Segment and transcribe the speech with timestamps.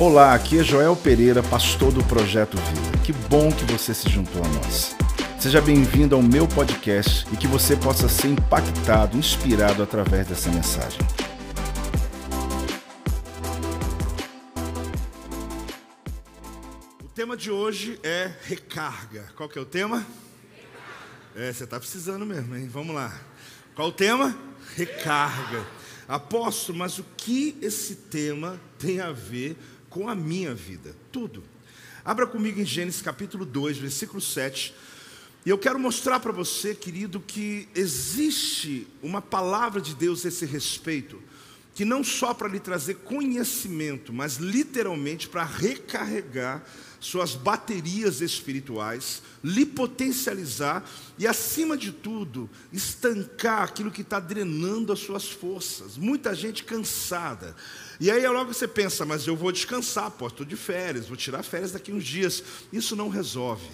[0.00, 3.04] Olá, aqui é Joel Pereira, pastor do Projeto Vida.
[3.04, 4.96] Que bom que você se juntou a nós.
[5.38, 10.98] Seja bem-vindo ao meu podcast e que você possa ser impactado, inspirado através dessa mensagem.
[17.04, 19.30] O tema de hoje é recarga.
[19.36, 20.06] Qual que é o tema?
[21.36, 22.66] É, você está precisando mesmo, hein?
[22.72, 23.12] Vamos lá.
[23.74, 24.34] Qual o tema?
[24.74, 25.62] Recarga.
[26.08, 29.58] Apóstolo, mas o que esse tema tem a ver
[29.90, 30.96] com a minha vida?
[31.12, 31.42] Tudo.
[32.04, 34.72] Abra comigo em Gênesis capítulo 2, versículo 7.
[35.44, 40.46] E eu quero mostrar para você, querido, que existe uma palavra de Deus a esse
[40.46, 41.20] respeito,
[41.74, 46.64] que não só para lhe trazer conhecimento, mas literalmente para recarregar
[47.00, 50.84] suas baterias espirituais, lhe potencializar
[51.18, 55.96] e, acima de tudo, estancar aquilo que está drenando as suas forças.
[55.96, 57.56] Muita gente cansada.
[58.00, 61.42] E aí logo você pensa, mas eu vou descansar, pô, estou de férias, vou tirar
[61.42, 62.42] férias daqui uns dias.
[62.72, 63.68] Isso não resolve.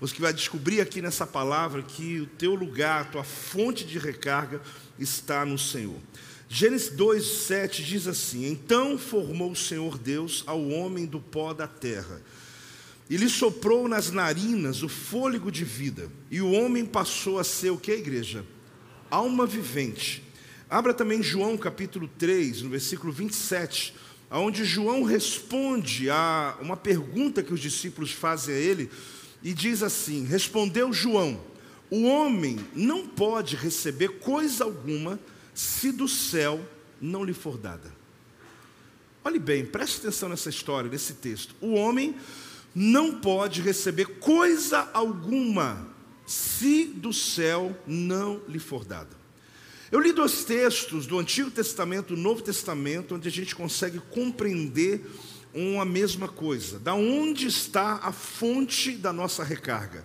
[0.00, 4.62] Você vai descobrir aqui nessa palavra que o teu lugar, a tua fonte de recarga
[4.98, 6.00] está no Senhor.
[6.48, 12.22] Gênesis 2:7 diz assim: Então formou o Senhor Deus ao homem do pó da terra
[13.08, 17.70] e lhe soprou nas narinas o fôlego de vida, e o homem passou a ser
[17.70, 18.44] o que, igreja?
[19.08, 20.24] Alma vivente.
[20.68, 23.94] Abra também João capítulo 3, no versículo 27,
[24.30, 28.90] onde João responde a uma pergunta que os discípulos fazem a ele,
[29.44, 31.40] e diz assim: Respondeu João:
[31.88, 35.20] O homem não pode receber coisa alguma
[35.54, 36.60] se do céu
[37.00, 37.94] não lhe for dada.
[39.24, 41.54] Olhe bem, preste atenção nessa história, nesse texto.
[41.60, 42.16] O homem
[42.74, 45.86] não pode receber coisa alguma
[46.26, 49.25] se do céu não lhe for dada.
[49.90, 54.00] Eu li dois textos do Antigo Testamento e do Novo Testamento, onde a gente consegue
[54.10, 55.04] compreender
[55.54, 56.80] uma mesma coisa.
[56.80, 60.04] Da onde está a fonte da nossa recarga?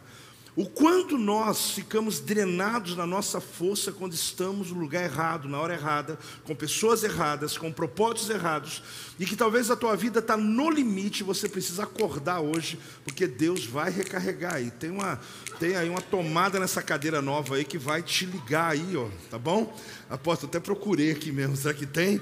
[0.54, 5.76] O quanto nós ficamos drenados na nossa força quando estamos no lugar errado, na hora
[5.76, 8.84] errada, com pessoas erradas, com propósitos errados,
[9.18, 13.66] e que talvez a tua vida está no limite, você precisa acordar hoje, porque Deus
[13.66, 14.62] vai recarregar.
[14.62, 15.22] E tem uma,
[15.58, 19.40] tem aí uma tomada nessa cadeira nova aí que vai te ligar aí, ó, tá
[19.40, 19.74] bom?
[20.10, 22.20] Aposto, até procurei aqui mesmo, será que tem?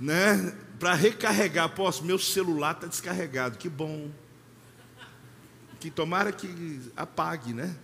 [0.00, 0.52] Né?
[0.80, 4.10] Para recarregar, aposto, meu celular está descarregado, que bom
[5.80, 7.74] que tomara que apague, né?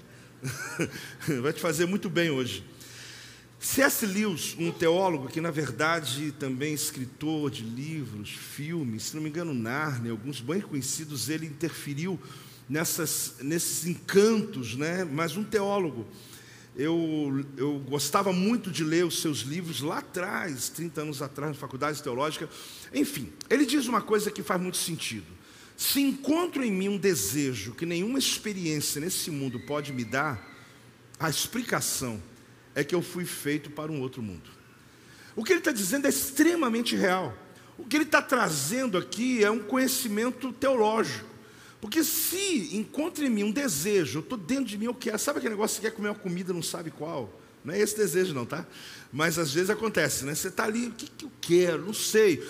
[1.42, 2.64] Vai te fazer muito bem hoje.
[3.58, 4.04] C.S.
[4.04, 9.30] Lewis, um teólogo que, na verdade, também é escritor de livros, filmes, se não me
[9.30, 12.20] engano, Narnia, alguns bem conhecidos, ele interferiu
[12.68, 15.04] nessas, nesses encantos, né?
[15.04, 16.06] mas um teólogo.
[16.76, 21.58] Eu, eu gostava muito de ler os seus livros lá atrás, 30 anos atrás, na
[21.58, 22.48] faculdade teológica.
[22.92, 25.33] Enfim, ele diz uma coisa que faz muito sentido.
[25.76, 30.52] Se encontro em mim um desejo que nenhuma experiência nesse mundo pode me dar,
[31.18, 32.22] a explicação
[32.74, 34.50] é que eu fui feito para um outro mundo.
[35.36, 37.36] O que ele está dizendo é extremamente real.
[37.76, 41.34] O que ele está trazendo aqui é um conhecimento teológico.
[41.80, 45.18] Porque se encontra em mim um desejo, eu estou dentro de mim, eu quero.
[45.18, 47.40] Sabe aquele negócio que quer comer uma comida não sabe qual?
[47.64, 48.66] Não é esse desejo, não, tá?
[49.12, 50.34] Mas às vezes acontece, né?
[50.34, 51.84] Você está ali, o que, que eu quero?
[51.84, 52.42] Não sei.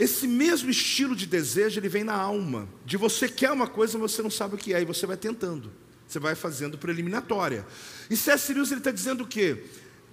[0.00, 2.66] Esse mesmo estilo de desejo, ele vem na alma.
[2.86, 5.70] De você quer uma coisa, você não sabe o que é, e você vai tentando.
[6.08, 7.66] Você vai fazendo preliminatória.
[8.08, 8.54] E C.S.
[8.54, 9.62] Lewis está dizendo o quê?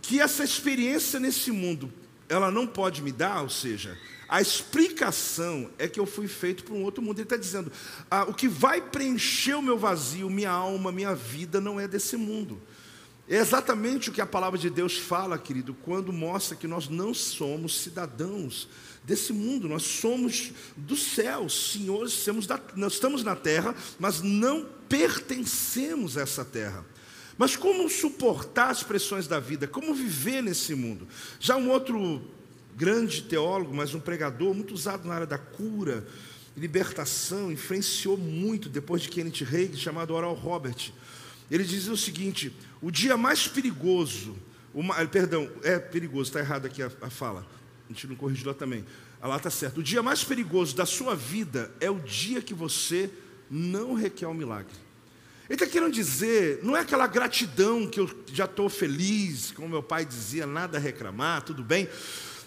[0.02, 1.90] Que essa experiência nesse mundo,
[2.28, 6.74] ela não pode me dar, ou seja, a explicação é que eu fui feito para
[6.74, 7.20] um outro mundo.
[7.20, 7.72] Ele está dizendo:
[8.12, 12.18] ah, o que vai preencher o meu vazio, minha alma, minha vida, não é desse
[12.18, 12.62] mundo.
[13.30, 17.14] É exatamente o que a palavra de Deus fala, querido, quando mostra que nós não
[17.14, 18.70] somos cidadãos
[19.04, 26.18] desse mundo, nós somos do céu, senhores, da, nós estamos na terra, mas não pertencemos
[26.18, 26.86] a essa terra.
[27.38, 29.68] Mas como suportar as pressões da vida?
[29.68, 31.08] Como viver nesse mundo?
[31.40, 32.22] Já um outro
[32.76, 36.08] grande teólogo, mas um pregador, muito usado na área da cura,
[36.56, 40.92] libertação, influenciou muito depois de Kenneth Reagan, chamado Oral Robert.
[41.50, 44.36] Ele dizia o seguinte: o dia mais perigoso,
[44.74, 47.46] uma, perdão, é perigoso, está errado aqui a, a fala
[47.90, 48.86] a gente não corrigiu lá também.
[49.22, 49.80] Ah, lá está certo.
[49.80, 53.10] O dia mais perigoso da sua vida é o dia que você
[53.50, 54.74] não requer o um milagre.
[55.50, 59.82] Ele está querendo dizer, não é aquela gratidão que eu já estou feliz, como meu
[59.82, 61.88] pai dizia, nada a reclamar, tudo bem.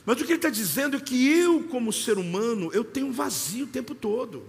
[0.04, 3.12] Mas o que ele está dizendo é que eu, como ser humano, eu tenho um
[3.12, 4.44] vazio o tempo todo.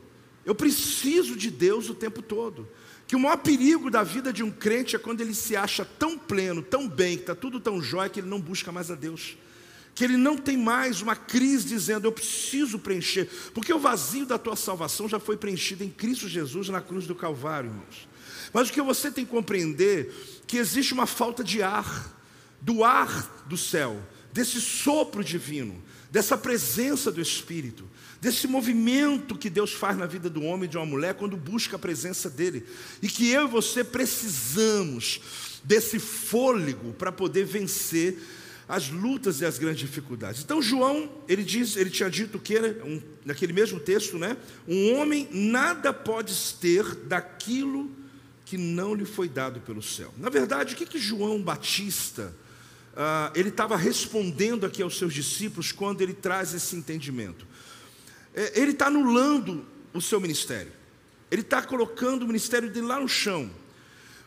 [0.45, 2.67] Eu preciso de Deus o tempo todo.
[3.11, 6.17] Que o maior perigo da vida de um crente é quando ele se acha tão
[6.17, 9.35] pleno, tão bem, que está tudo tão jóia, que ele não busca mais a Deus
[9.93, 14.37] que ele não tem mais uma crise dizendo eu preciso preencher, porque o vazio da
[14.37, 18.07] tua salvação já foi preenchido em Cristo Jesus na cruz do Calvário, irmãos.
[18.53, 20.09] Mas o que você tem que compreender
[20.47, 22.17] que existe uma falta de ar,
[22.61, 27.85] do ar do céu, desse sopro divino, dessa presença do Espírito,
[28.21, 31.75] desse movimento que Deus faz na vida do homem e de uma mulher quando busca
[31.75, 32.63] a presença dele,
[33.01, 35.19] e que eu e você precisamos
[35.63, 38.19] desse fôlego para poder vencer
[38.69, 40.43] as lutas e as grandes dificuldades.
[40.43, 44.37] Então João, ele diz, ele tinha dito que um, naquele mesmo texto, né?
[44.67, 47.91] Um homem nada pode ter daquilo
[48.45, 50.13] que não lhe foi dado pelo céu.
[50.17, 52.33] Na verdade, o que que João Batista
[52.95, 57.45] ah, ele estava respondendo aqui aos seus discípulos quando ele traz esse entendimento?
[58.33, 60.71] É, ele está anulando o seu ministério.
[61.29, 63.49] Ele está colocando o ministério dele lá no chão.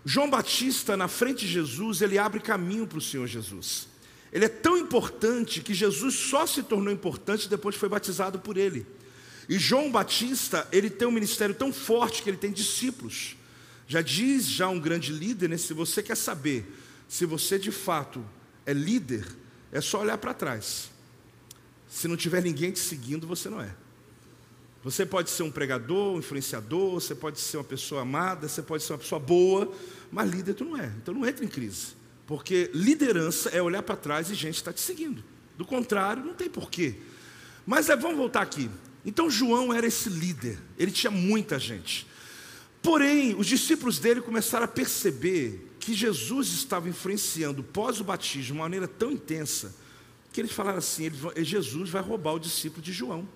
[0.05, 3.89] João Batista, na frente de Jesus, ele abre caminho para o Senhor Jesus.
[4.33, 8.57] Ele é tão importante que Jesus só se tornou importante depois que foi batizado por
[8.57, 8.87] ele.
[9.49, 13.37] E João Batista, ele tem um ministério tão forte que ele tem discípulos.
[13.87, 15.57] Já diz já um grande líder, né?
[15.57, 16.67] se você quer saber
[17.09, 18.25] se você de fato
[18.67, 19.27] é líder,
[19.71, 20.91] é só olhar para trás.
[21.89, 23.75] Se não tiver ninguém te seguindo, você não é.
[24.85, 28.83] Você pode ser um pregador, um influenciador, você pode ser uma pessoa amada, você pode
[28.83, 29.73] ser uma pessoa boa,
[30.13, 30.93] mas líder tu não é.
[31.01, 31.95] Então não entra em crise.
[32.27, 35.25] Porque liderança é olhar para trás e gente está te seguindo.
[35.57, 36.97] Do contrário, não tem porquê.
[37.67, 38.71] Mas é, vamos voltar aqui.
[39.07, 42.07] Então João era esse líder, ele tinha muita gente.
[42.83, 48.53] Porém, os discípulos dele começaram a perceber que Jesus estava influenciando pós o batismo de
[48.53, 49.75] uma maneira tão intensa
[50.31, 53.27] que eles falaram assim: Jesus vai roubar o discípulo de João.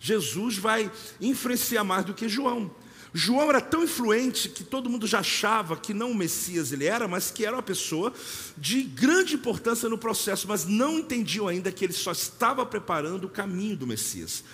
[0.00, 0.90] Jesus vai
[1.20, 2.70] influenciar mais do que João.
[3.12, 7.08] João era tão influente que todo mundo já achava que não o Messias ele era,
[7.08, 8.12] mas que era uma pessoa
[8.58, 13.30] de grande importância no processo, mas não entendiam ainda que ele só estava preparando o
[13.30, 14.44] caminho do Messias.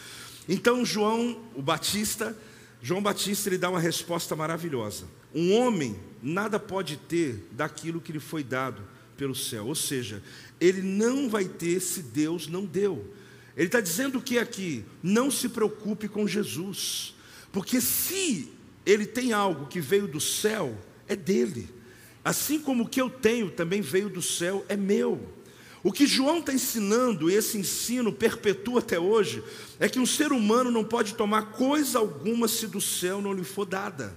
[0.48, 2.36] Então João, o Batista,
[2.80, 5.06] João Batista ele dá uma resposta maravilhosa.
[5.34, 8.82] Um homem nada pode ter daquilo que lhe foi dado
[9.16, 10.22] pelo céu, ou seja,
[10.60, 13.12] ele não vai ter se Deus não deu.
[13.56, 14.84] Ele está dizendo o que aqui?
[15.02, 17.14] Não se preocupe com Jesus.
[17.52, 18.50] Porque se
[18.84, 20.76] ele tem algo que veio do céu,
[21.06, 21.68] é dele.
[22.24, 25.20] Assim como o que eu tenho também veio do céu, é meu.
[25.82, 29.42] O que João está ensinando, e esse ensino perpetua até hoje,
[29.80, 33.42] é que um ser humano não pode tomar coisa alguma se do céu não lhe
[33.42, 34.16] for dada.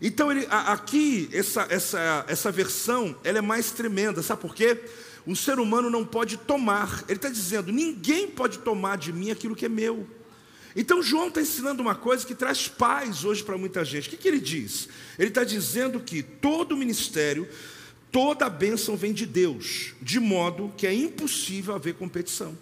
[0.00, 4.80] Então, ele, aqui, essa, essa, essa versão, ela é mais tremenda, sabe por quê?
[5.26, 9.56] Um ser humano não pode tomar, ele está dizendo: ninguém pode tomar de mim aquilo
[9.56, 10.06] que é meu.
[10.76, 14.06] Então João está ensinando uma coisa que traz paz hoje para muita gente.
[14.06, 14.88] O que, que ele diz?
[15.18, 17.48] Ele está dizendo que todo ministério,
[18.12, 22.56] toda bênção vem de Deus, de modo que é impossível haver competição.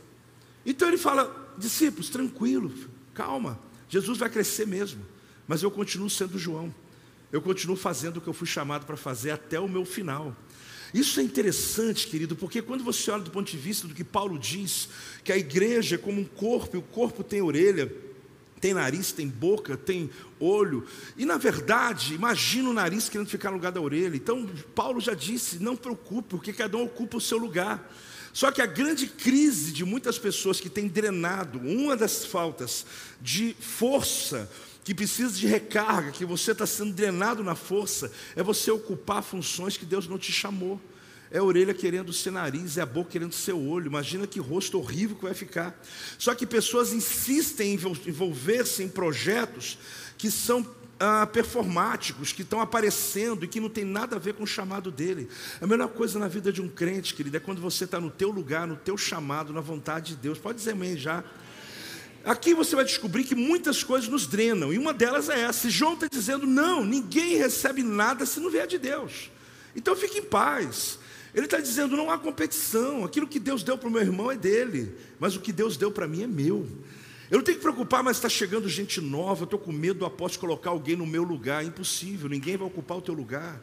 [0.65, 2.73] Então ele fala, discípulos, tranquilo,
[3.15, 3.59] calma,
[3.89, 5.05] Jesus vai crescer mesmo,
[5.47, 6.75] mas eu continuo sendo João,
[7.31, 10.35] eu continuo fazendo o que eu fui chamado para fazer até o meu final.
[10.95, 14.39] Isso é interessante, querido, porque quando você olha do ponto de vista do que Paulo
[14.39, 14.89] diz,
[15.25, 17.93] que a igreja é como um corpo, e o corpo tem orelha,
[18.61, 20.11] tem nariz, tem boca, tem
[20.41, 20.87] olho.
[21.17, 24.17] E na verdade, imagina o nariz querendo ficar no lugar da orelha.
[24.17, 27.93] Então, Paulo já disse: não preocupe, porque cada um ocupa o seu lugar.
[28.33, 32.85] Só que a grande crise de muitas pessoas que têm drenado, uma das faltas
[33.21, 34.51] de força,
[34.87, 39.77] que precisa de recarga, que você está sendo drenado na força, é você ocupar funções
[39.77, 40.81] que Deus não te chamou.
[41.29, 43.89] É a orelha querendo ser nariz, é a boca querendo ser olho.
[43.89, 45.77] Imagina que rosto horrível que vai ficar.
[46.17, 49.77] Só que pessoas insistem em envolver-se em projetos
[50.17, 50.65] que são
[51.01, 54.93] ah, performáticos, que estão aparecendo e que não tem nada a ver com o chamado
[54.93, 55.29] dele.
[55.61, 58.31] A melhor coisa na vida de um crente, querido, é quando você está no teu
[58.31, 60.39] lugar, no teu chamado, na vontade de Deus.
[60.39, 61.25] Pode dizer amém já.
[62.27, 65.69] Aqui você vai descobrir que muitas coisas nos drenam, e uma delas é essa.
[65.69, 69.31] E João está dizendo: não, ninguém recebe nada se não vier de Deus.
[69.77, 70.99] Então fique em paz.
[71.33, 74.37] Ele está dizendo: não há competição, aquilo que Deus deu para o meu irmão é
[74.37, 76.67] dele, mas o que Deus deu para mim é meu.
[77.31, 80.05] Eu não tenho que preocupar, mas está chegando gente nova, eu estou com medo do
[80.05, 81.63] apóstolo colocar alguém no meu lugar.
[81.63, 83.63] É impossível, ninguém vai ocupar o teu lugar.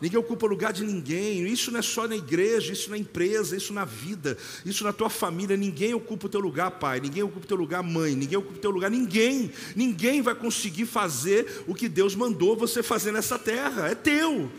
[0.00, 1.46] Ninguém ocupa o lugar de ninguém.
[1.46, 5.10] Isso não é só na igreja, isso na empresa, isso na vida, isso na tua
[5.10, 5.56] família.
[5.56, 7.00] Ninguém ocupa o teu lugar, pai.
[7.00, 8.14] Ninguém ocupa o teu lugar, mãe.
[8.14, 9.50] Ninguém ocupa o teu lugar, ninguém.
[9.76, 13.88] Ninguém vai conseguir fazer o que Deus mandou você fazer nessa terra.
[13.88, 14.50] É teu.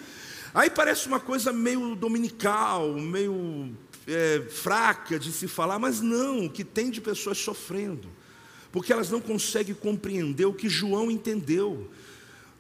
[0.54, 3.72] Aí parece uma coisa meio dominical, meio
[4.06, 8.10] é, fraca de se falar, mas não, o que tem de pessoas sofrendo,
[8.72, 11.90] porque elas não conseguem compreender o que João entendeu.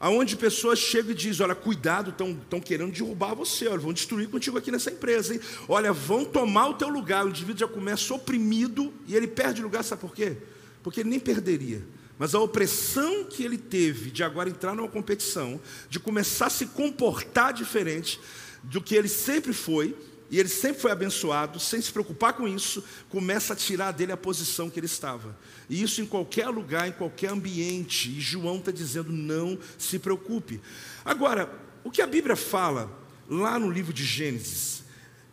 [0.02, 4.58] Aonde pessoas chegam e dizem: Olha, cuidado, estão querendo derrubar você, olha, vão destruir contigo
[4.58, 5.40] aqui nessa empresa, hein?
[5.70, 7.26] Olha, vão tomar o teu lugar.
[7.26, 10.36] O indivíduo já começa oprimido e ele perde lugar, sabe por quê?
[10.82, 11.86] Porque ele nem perderia.
[12.18, 16.66] Mas a opressão que ele teve de agora entrar numa competição, de começar a se
[16.68, 18.20] comportar diferente
[18.64, 19.96] do que ele sempre foi,
[20.32, 24.18] e ele sempre foi abençoado, sem se preocupar com isso, começa a tirar dele a
[24.18, 25.38] posição que ele estava.
[25.70, 28.10] E isso em qualquer lugar, em qualquer ambiente.
[28.10, 30.62] E João está dizendo: não se preocupe.
[31.04, 32.90] Agora, o que a Bíblia fala
[33.30, 34.86] lá no livro de Gênesis,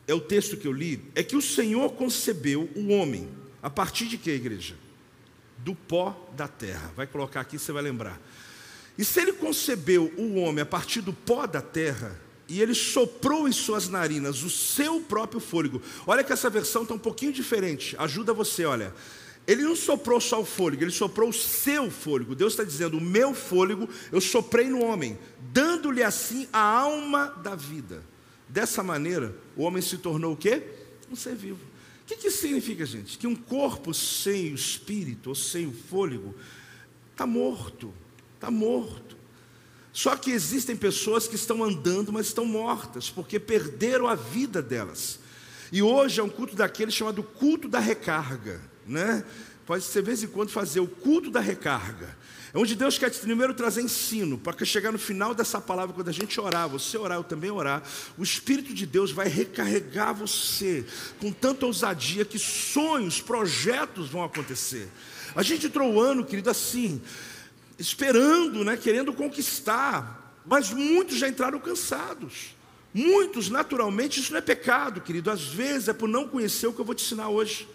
[0.08, 3.28] é o texto que eu li, é que o Senhor concebeu o homem.
[3.62, 4.74] A partir de que, igreja?
[5.58, 6.92] Do pó da terra.
[6.96, 8.20] Vai colocar aqui, você vai lembrar.
[8.96, 13.46] E se ele concebeu o homem a partir do pó da terra, e ele soprou
[13.46, 15.82] em suas narinas o seu próprio fôlego.
[16.06, 17.94] Olha que essa versão está um pouquinho diferente.
[17.98, 18.94] Ajuda você, olha.
[19.46, 22.34] Ele não soprou só o fôlego, ele soprou o seu fôlego.
[22.34, 25.18] Deus está dizendo: o meu fôlego eu soprei no homem,
[25.52, 28.02] dando-lhe assim a alma da vida.
[28.46, 30.62] Dessa maneira, o homem se tornou o quê?
[31.10, 31.60] Um ser vivo.
[32.02, 33.16] O que, que significa, gente?
[33.16, 36.34] Que um corpo sem o espírito ou sem o fôlego
[37.12, 37.92] está morto,
[38.34, 39.07] está morto.
[39.92, 45.18] Só que existem pessoas que estão andando, mas estão mortas, porque perderam a vida delas.
[45.72, 49.24] E hoje é um culto daquele chamado culto da recarga, né?
[49.66, 52.16] Pode ser de vez em quando fazer o culto da recarga.
[52.54, 56.08] É onde Deus quer primeiro trazer ensino, para que chegar no final dessa palavra, quando
[56.08, 57.82] a gente orar, você orar, eu também orar,
[58.16, 60.86] o Espírito de Deus vai recarregar você
[61.20, 64.88] com tanta ousadia que sonhos, projetos vão acontecer.
[65.34, 67.02] A gente entrou o ano, querido, assim,
[67.78, 72.56] esperando, né, querendo conquistar, mas muitos já entraram cansados.
[72.92, 75.30] Muitos, naturalmente, isso não é pecado, querido.
[75.30, 77.68] Às vezes é por não conhecer o que eu vou te ensinar hoje,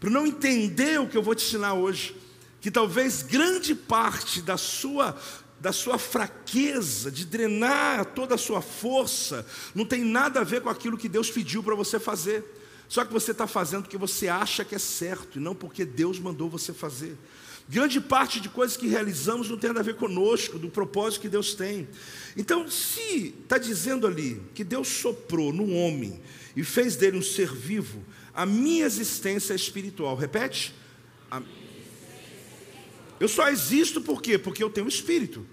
[0.00, 2.16] por não entender o que eu vou te ensinar hoje,
[2.60, 5.16] que talvez grande parte da sua
[5.58, 10.68] da sua fraqueza, de drenar toda a sua força, não tem nada a ver com
[10.68, 12.44] aquilo que Deus pediu para você fazer.
[12.88, 16.18] Só que você está fazendo porque você acha que é certo e não porque Deus
[16.18, 17.16] mandou você fazer.
[17.68, 21.28] Grande parte de coisas que realizamos não tem nada a ver conosco, do propósito que
[21.28, 21.88] Deus tem.
[22.36, 26.20] Então, se está dizendo ali que Deus soprou no homem
[26.54, 30.14] e fez dele um ser vivo, a minha existência é espiritual.
[30.14, 30.72] Repete?
[31.28, 31.42] A...
[33.18, 34.38] Eu só existo por quê?
[34.38, 35.44] Porque eu tenho espírito,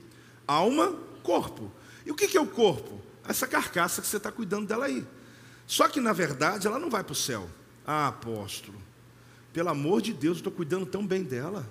[0.45, 1.71] alma, corpo.
[2.05, 3.01] E o que é o corpo?
[3.27, 5.03] Essa carcaça que você está cuidando dela aí.
[5.65, 7.49] Só que, na verdade, ela não vai para o céu.
[7.87, 8.79] Ah, apóstolo,
[9.51, 11.67] pelo amor de Deus, eu estou cuidando tão bem dela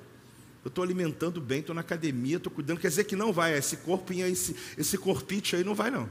[0.64, 2.78] eu estou alimentando bem, estou na academia, estou cuidando.
[2.78, 6.08] Quer dizer que não vai, esse corpinho, esse, esse corpite aí não vai, não.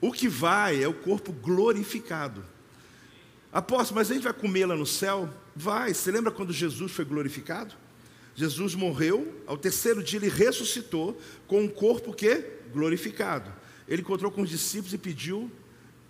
[0.00, 2.44] O que vai é o corpo glorificado.
[3.52, 5.32] Apóstolo, mas a gente vai comê-la no céu?
[5.54, 5.94] Vai.
[5.94, 7.74] Você lembra quando Jesus foi glorificado?
[8.34, 13.50] Jesus morreu, ao terceiro dia ele ressuscitou com um corpo que glorificado.
[13.88, 15.50] Ele encontrou com os discípulos e pediu,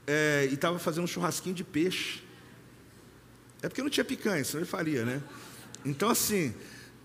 [0.06, 2.22] é, e estava fazendo um churrasquinho de peixe.
[3.62, 5.22] É porque não tinha picanha, senão ele faria, né?
[5.84, 6.52] Então, assim,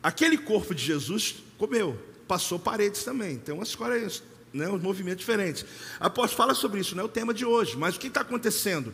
[0.04, 3.38] Aquele corpo de Jesus comeu, passou paredes também.
[3.38, 5.66] Tem umas histórias, né, uns movimentos diferentes.
[6.00, 8.94] Após fala sobre isso, não é o tema de hoje, mas o que está acontecendo?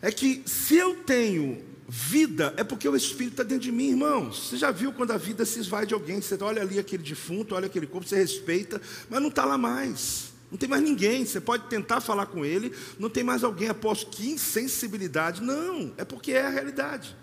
[0.00, 4.48] É que se eu tenho vida, é porque o Espírito está dentro de mim, irmãos.
[4.48, 6.20] Você já viu quando a vida se esvai de alguém?
[6.20, 10.32] Você olha ali aquele defunto, olha aquele corpo, você respeita, mas não está lá mais.
[10.50, 11.26] Não tem mais ninguém.
[11.26, 13.68] Você pode tentar falar com ele, não tem mais alguém.
[13.68, 15.42] Após que insensibilidade.
[15.42, 17.16] Não, é porque é a realidade.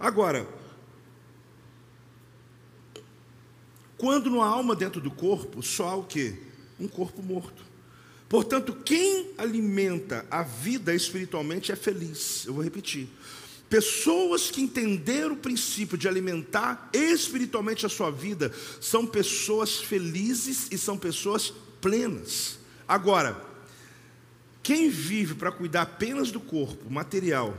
[0.00, 0.48] Agora,
[3.98, 6.34] Quando não há alma dentro do corpo, só há o quê?
[6.78, 7.64] Um corpo morto.
[8.28, 12.44] Portanto, quem alimenta a vida espiritualmente é feliz.
[12.46, 13.08] Eu vou repetir.
[13.68, 20.78] Pessoas que entenderam o princípio de alimentar espiritualmente a sua vida são pessoas felizes e
[20.78, 22.58] são pessoas plenas.
[22.86, 23.44] Agora,
[24.62, 27.56] quem vive para cuidar apenas do corpo material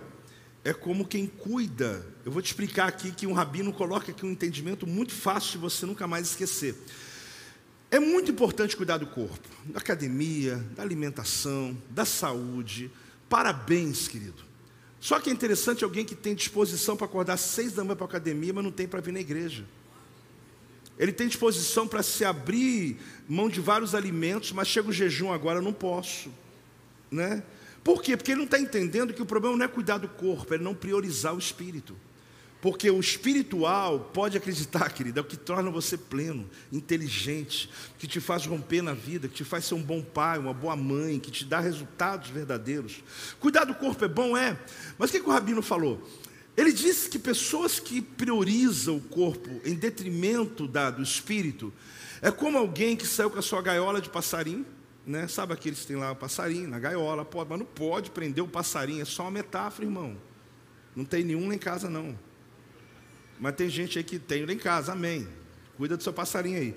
[0.64, 2.06] é como quem cuida.
[2.30, 5.58] Eu vou te explicar aqui que um rabino coloca aqui um entendimento muito fácil de
[5.58, 6.76] você nunca mais esquecer.
[7.90, 12.92] É muito importante cuidar do corpo, da academia, da alimentação, da saúde.
[13.28, 14.44] Parabéns, querido.
[15.00, 18.06] Só que é interessante alguém que tem disposição para acordar às seis da manhã para
[18.06, 19.66] a academia, mas não tem para vir na igreja.
[21.00, 25.58] Ele tem disposição para se abrir mão de vários alimentos, mas chega o jejum agora,
[25.58, 26.32] eu não posso.
[27.10, 27.42] Né?
[27.84, 28.16] Por quê?
[28.16, 30.76] Porque ele não está entendendo que o problema não é cuidar do corpo, é não
[30.76, 31.98] priorizar o espírito.
[32.62, 38.20] Porque o espiritual, pode acreditar, querida, é o que torna você pleno, inteligente, que te
[38.20, 41.32] faz romper na vida, que te faz ser um bom pai, uma boa mãe, que
[41.32, 43.02] te dá resultados verdadeiros.
[43.40, 44.60] Cuidar do corpo é bom, é.
[44.98, 46.06] Mas o que, que o Rabino falou?
[46.58, 51.72] Ele diz que pessoas que priorizam o corpo em detrimento da, do espírito
[52.22, 54.66] é como alguém que saiu com a sua gaiola de passarinho,
[55.08, 55.30] né?
[55.30, 58.48] Sabe aqueles que tem lá o passarinho na gaiola, pode, mas não pode prender o
[58.50, 60.18] passarinho, é só uma metáfora, irmão.
[60.94, 62.20] Não tem nenhum lá em casa não.
[63.40, 65.28] Mas tem gente aí que tem lá em casa, amém.
[65.78, 66.76] Cuida do seu passarinho aí.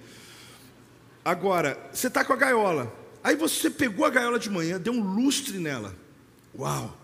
[1.24, 2.92] Agora, você está com a gaiola.
[3.22, 5.94] Aí você pegou a gaiola de manhã, deu um lustre nela.
[6.56, 6.98] Uau!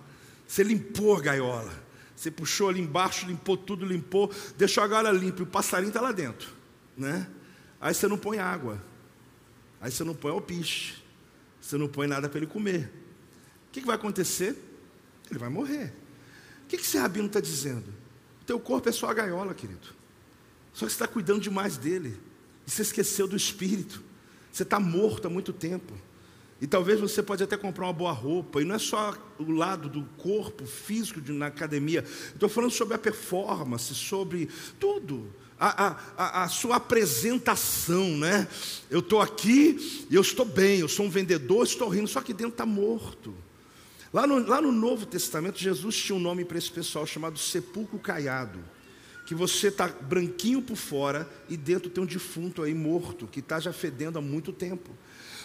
[0.47, 1.73] Você limpou a gaiola.
[2.15, 6.01] Você puxou ali embaixo, limpou tudo, limpou, deixou a gaiola limpa e o passarinho está
[6.01, 6.51] lá dentro.
[6.97, 7.29] Né?
[7.81, 8.83] Aí você não põe água.
[9.81, 11.03] Aí você não põe alpiche.
[11.61, 12.91] Você não põe nada para ele comer.
[13.69, 14.57] O que, que vai acontecer?
[15.31, 15.93] Ele vai morrer.
[16.65, 17.93] O que, que esse rabino está dizendo?
[18.49, 19.89] Teu corpo é só a gaiola, querido.
[20.73, 22.19] Só que você está cuidando demais dele.
[22.67, 24.03] E você esqueceu do espírito.
[24.51, 25.93] Você está morto há muito tempo.
[26.59, 28.63] E talvez você pode até comprar uma boa roupa.
[28.63, 32.03] E não é só o lado do corpo físico de, na academia.
[32.03, 34.49] Estou falando sobre a performance, sobre
[34.81, 35.31] tudo.
[35.61, 38.49] A, a, a, sua apresentação, né?
[38.89, 42.53] Eu estou aqui eu estou bem, eu sou um vendedor, estou rindo, só que dentro
[42.53, 43.35] está morto.
[44.13, 47.99] Lá no, lá no Novo Testamento, Jesus tinha um nome para esse pessoal chamado sepulcro
[47.99, 48.59] caiado
[49.29, 53.61] que você está branquinho por fora e dentro tem um defunto aí morto, que está
[53.61, 54.91] já fedendo há muito tempo.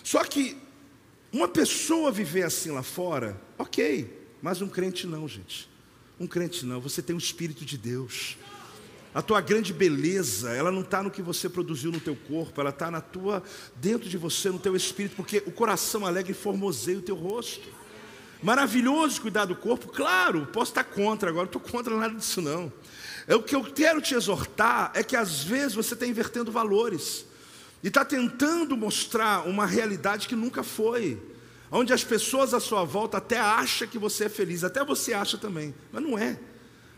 [0.02, 0.56] Só que
[1.34, 5.70] uma pessoa viver assim lá fora, ok, mas um crente não, gente.
[6.18, 8.38] Um crente não, você tem o Espírito de Deus.
[9.14, 12.70] A tua grande beleza, ela não está no que você produziu no teu corpo, ela
[12.70, 13.44] está na tua,
[13.76, 17.68] dentro de você, no teu espírito, porque o coração alegre formoseia o teu rosto.
[18.44, 22.72] Maravilhoso cuidar do corpo, claro, posso estar contra agora, estou contra nada disso não.
[23.26, 27.26] É, o que eu quero te exortar é que às vezes você está invertendo valores
[27.82, 31.22] e está tentando mostrar uma realidade que nunca foi,
[31.72, 35.38] onde as pessoas à sua volta até acham que você é feliz, até você acha
[35.38, 36.38] também, mas não é,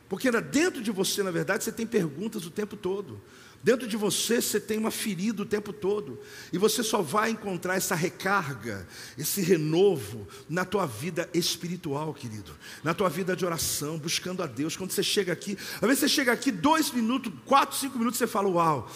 [0.10, 3.22] porque dentro de você, na verdade, você tem perguntas o tempo todo.
[3.66, 6.20] Dentro de você, você tem uma ferida o tempo todo.
[6.54, 12.56] E você só vai encontrar essa recarga, esse renovo na tua vida espiritual, querido.
[12.84, 14.78] Na tua vida de oração, buscando a Deus.
[14.78, 18.28] Quando você chega aqui, às vezes você chega aqui dois minutos, quatro, cinco minutos, você
[18.28, 18.88] fala, uau,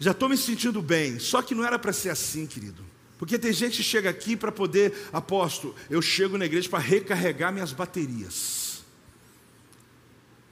[0.00, 1.20] já estou me sentindo bem.
[1.20, 2.84] Só que não era para ser assim, querido.
[3.18, 7.52] Porque tem gente que chega aqui para poder, apóstolo, eu chego na igreja para recarregar
[7.52, 8.82] minhas baterias.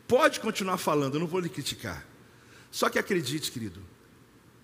[0.07, 2.15] Pode continuar falando, eu não vou lhe criticar.
[2.77, 3.81] Só que acredite, querido,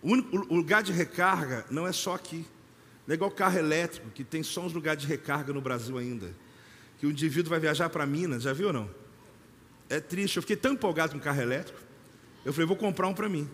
[0.03, 2.44] o, lugar de recarga não é só aqui.
[3.07, 6.31] Não é igual carro elétrico, que tem só uns lugares de recarga no Brasil ainda.
[6.98, 8.90] Que o indivíduo vai viajar para Minas, já viu ou não?
[9.88, 11.81] É triste, eu fiquei tão empolgado com carro elétrico,
[12.44, 13.48] eu falei, vou comprar um para mim.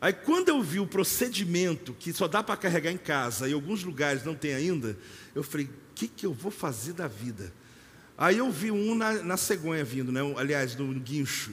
[0.00, 3.84] Aí quando eu vi o procedimento que só dá para carregar em casa e alguns
[3.84, 4.96] lugares não tem ainda,
[5.34, 7.52] eu falei, o que, que eu vou fazer da vida?
[8.16, 10.20] Aí eu vi um na, na cegonha vindo, né?
[10.38, 11.52] aliás, no guincho.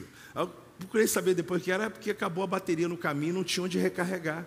[0.82, 4.44] Procurei saber depois que era porque acabou a bateria no caminho, não tinha onde recarregar.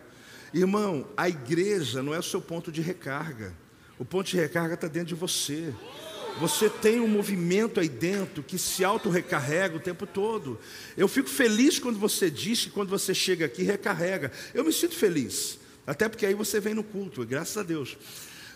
[0.54, 3.56] Irmão, a igreja não é o seu ponto de recarga.
[3.98, 5.74] O ponto de recarga está dentro de você.
[6.38, 10.60] Você tem um movimento aí dentro que se auto-recarrega o tempo todo.
[10.98, 14.30] Eu fico feliz quando você diz que quando você chega aqui recarrega.
[14.54, 15.58] Eu me sinto feliz.
[15.88, 17.98] Até porque aí você vem no culto, graças a Deus.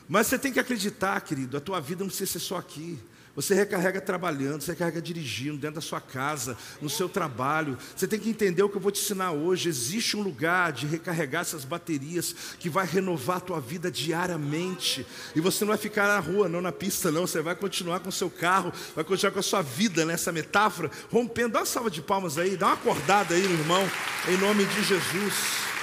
[0.05, 2.99] Mas você tem que acreditar, querido, a tua vida não precisa ser só aqui.
[3.35, 7.77] Você recarrega trabalhando, você recarrega dirigindo, dentro da sua casa, no seu trabalho.
[7.95, 9.69] Você tem que entender o que eu vou te ensinar hoje.
[9.69, 15.05] Existe um lugar de recarregar essas baterias que vai renovar a tua vida diariamente.
[15.35, 17.25] E você não vai ficar na rua, não na pista, não.
[17.25, 20.91] Você vai continuar com o seu carro, vai continuar com a sua vida nessa metáfora,
[21.11, 21.53] rompendo.
[21.53, 23.89] Dá uma salva de palmas aí, dá uma acordada aí, meu irmão,
[24.27, 25.78] em nome de Jesus.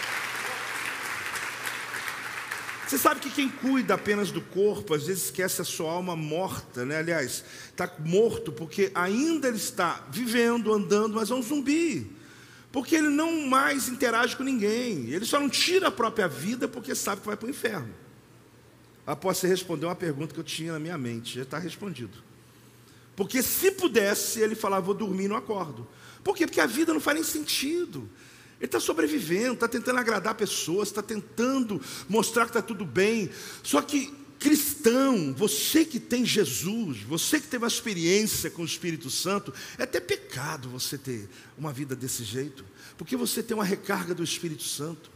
[2.87, 6.85] Você sabe que quem cuida apenas do corpo, às vezes esquece a sua alma morta,
[6.85, 6.99] né?
[6.99, 12.09] Aliás, está morto porque ainda ele está vivendo, andando, mas é um zumbi.
[12.71, 15.11] Porque ele não mais interage com ninguém.
[15.11, 17.93] Ele só não tira a própria vida porque sabe que vai para o inferno.
[19.05, 22.23] Após você responder uma pergunta que eu tinha na minha mente, já está respondido.
[23.17, 25.89] Porque se pudesse, ele falava, vou dormir e não acordo.
[26.23, 26.47] Por quê?
[26.47, 28.09] Porque a vida não faz nem sentido.
[28.59, 33.31] Ele está sobrevivendo, está tentando agradar pessoas, está tentando mostrar que está tudo bem.
[33.63, 39.11] Só que cristão, você que tem Jesus, você que teve uma experiência com o Espírito
[39.11, 42.65] Santo, é até pecado você ter uma vida desse jeito,
[42.97, 45.11] porque você tem uma recarga do Espírito Santo,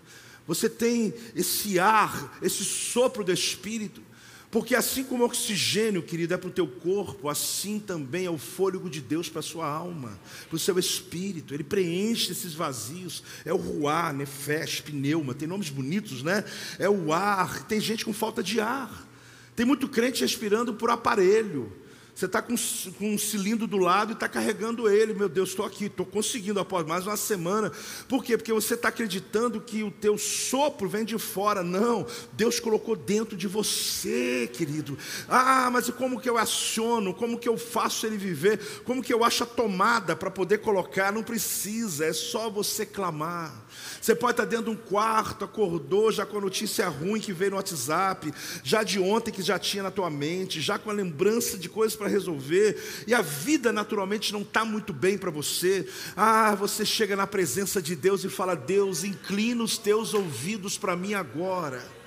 [0.46, 4.03] você tem esse ar, esse sopro do Espírito.
[4.50, 8.36] Porque assim como o oxigênio, querido, é para o teu corpo, assim também é o
[8.36, 11.54] fôlego de Deus para a sua alma, para o seu espírito.
[11.54, 13.22] Ele preenche esses vazios.
[13.44, 16.44] É o ruá, nefesh, pneuma, tem nomes bonitos, né?
[16.80, 17.64] É o ar.
[17.66, 19.08] Tem gente com falta de ar.
[19.54, 21.72] Tem muito crente respirando por aparelho.
[22.20, 22.54] Você está com,
[22.98, 25.14] com, um cilindro do lado e está carregando ele.
[25.14, 27.72] Meu Deus, estou aqui, estou conseguindo após mais uma semana.
[28.06, 28.37] Por quê?
[28.37, 31.62] Porque você está acreditando que o teu sopro vem de fora.
[31.62, 34.98] Não, Deus colocou dentro de você, querido.
[35.30, 37.14] Ah, mas como que eu aciono?
[37.14, 38.83] Como que eu faço ele viver?
[38.85, 41.11] Como que eu acho a tomada para poder colocar?
[41.11, 43.64] Não precisa, é só você clamar.
[44.00, 47.52] Você pode estar dentro de um quarto, acordou já com a notícia ruim que veio
[47.52, 51.58] no WhatsApp, já de ontem que já tinha na tua mente, já com a lembrança
[51.58, 55.86] de coisas para resolver, e a vida naturalmente não está muito bem para você.
[56.16, 60.96] Ah, você chega na presença de Deus e fala: Deus, inclina os teus ouvidos para
[60.96, 61.99] mim agora.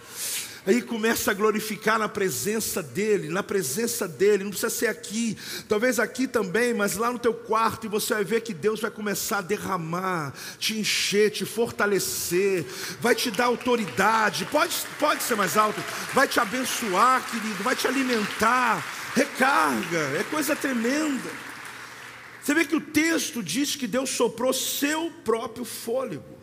[0.66, 6.00] Aí começa a glorificar na presença dEle, na presença dEle, não precisa ser aqui, talvez
[6.00, 9.40] aqui também, mas lá no teu quarto, e você vai ver que Deus vai começar
[9.40, 12.66] a derramar, te encher, te fortalecer,
[13.02, 17.86] vai te dar autoridade, pode, pode ser mais alto, vai te abençoar, querido, vai te
[17.86, 21.30] alimentar, recarga, é coisa tremenda.
[22.42, 26.43] Você vê que o texto diz que Deus soprou seu próprio fôlego.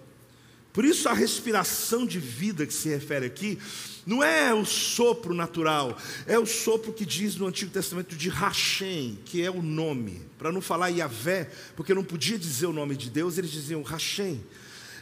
[0.72, 3.58] Por isso a respiração de vida que se refere aqui
[4.06, 9.18] não é o sopro natural, é o sopro que diz no Antigo Testamento de Hashem,
[9.24, 10.22] que é o nome.
[10.38, 14.40] Para não falar Yahvé, porque não podia dizer o nome de Deus, eles diziam Hashem.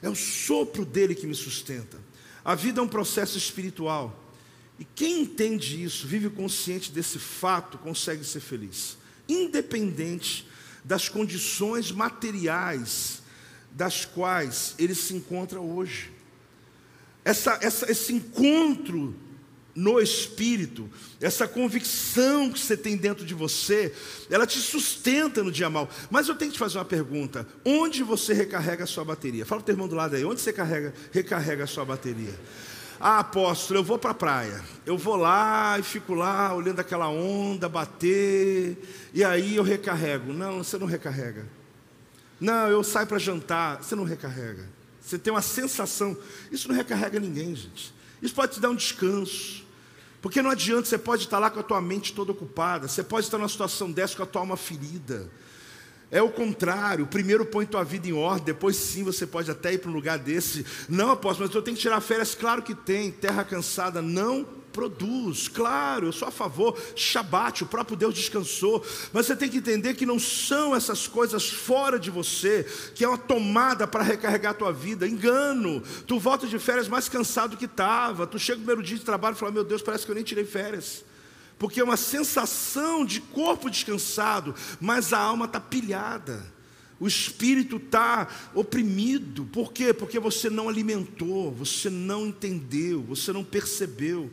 [0.03, 1.99] É o sopro dele que me sustenta.
[2.45, 4.25] A vida é um processo espiritual.
[4.79, 8.97] E quem entende isso, vive consciente desse fato, consegue ser feliz,
[9.29, 10.47] independente
[10.85, 13.23] das condições materiais
[13.79, 16.11] das quais ele se encontra hoje.
[17.25, 19.15] Essa, essa, esse encontro
[19.73, 23.95] no Espírito, essa convicção que você tem dentro de você,
[24.29, 25.89] ela te sustenta no dia mal.
[26.11, 29.47] Mas eu tenho que te fazer uma pergunta: onde você recarrega a sua bateria?
[29.47, 32.35] Fala o teu irmão do lado aí, onde você carrega, recarrega a sua bateria?
[32.99, 34.61] Ah, apóstolo, eu vou para a praia.
[34.85, 38.77] Eu vou lá e fico lá olhando aquela onda bater,
[39.15, 40.33] e aí eu recarrego.
[40.33, 41.58] Não, você não recarrega.
[42.41, 44.69] Não, eu saio para jantar, você não recarrega.
[45.01, 46.17] Você tem uma sensação,
[46.53, 47.95] isso não recarrega ninguém, gente.
[48.21, 49.67] Isso pode te dar um descanso.
[50.21, 53.27] Porque não adianta, você pode estar lá com a tua mente toda ocupada, você pode
[53.27, 55.31] estar numa situação dessa com a tua alma ferida.
[56.11, 59.79] É o contrário, primeiro põe tua vida em ordem, depois sim você pode até ir
[59.79, 60.65] para um lugar desse.
[60.89, 62.35] Não, apóstolo, mas eu tenho que tirar férias.
[62.35, 65.49] Claro que tem, terra cansada não produz.
[65.49, 66.79] Claro, eu sou a favor.
[66.95, 68.85] Shabat, o próprio Deus descansou.
[69.13, 73.09] Mas você tem que entender que não são essas coisas fora de você, que é
[73.09, 75.07] uma tomada para recarregar a tua vida.
[75.07, 75.83] Engano.
[76.07, 78.27] Tu volta de férias mais cansado que estava.
[78.27, 80.25] Tu chega no primeiro dia de trabalho e fala: Meu Deus, parece que eu nem
[80.25, 81.05] tirei férias
[81.59, 86.47] porque é uma sensação de corpo descansado, mas a alma está pilhada,
[87.01, 89.93] o espírito está oprimido, por quê?
[89.93, 94.31] Porque você não alimentou, você não entendeu, você não percebeu.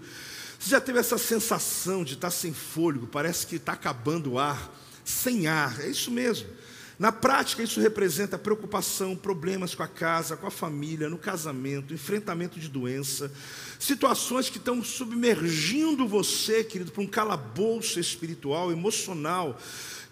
[0.59, 4.39] Você já teve essa sensação de estar tá sem fôlego, parece que está acabando o
[4.39, 4.73] ar,
[5.03, 6.47] sem ar, é isso mesmo.
[6.97, 12.57] Na prática, isso representa preocupação, problemas com a casa, com a família, no casamento, enfrentamento
[12.57, 13.29] de doença,
[13.77, 19.59] situações que estão submergindo você, querido, para um calabouço espiritual, emocional.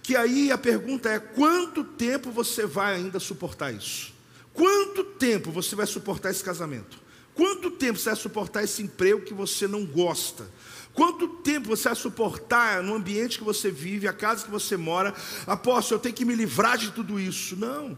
[0.03, 4.13] Que aí a pergunta é: quanto tempo você vai ainda suportar isso?
[4.53, 7.01] Quanto tempo você vai suportar esse casamento?
[7.33, 10.47] Quanto tempo você vai suportar esse emprego que você não gosta?
[10.93, 15.15] Quanto tempo você vai suportar no ambiente que você vive, a casa que você mora?
[15.47, 17.55] Apóstolo, eu tenho que me livrar de tudo isso.
[17.55, 17.97] Não.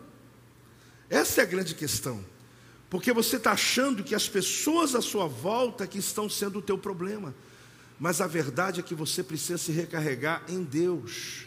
[1.10, 2.24] Essa é a grande questão.
[2.90, 6.78] Porque você está achando que as pessoas à sua volta que estão sendo o teu
[6.78, 7.36] problema.
[8.00, 11.46] Mas a verdade é que você precisa se recarregar em Deus.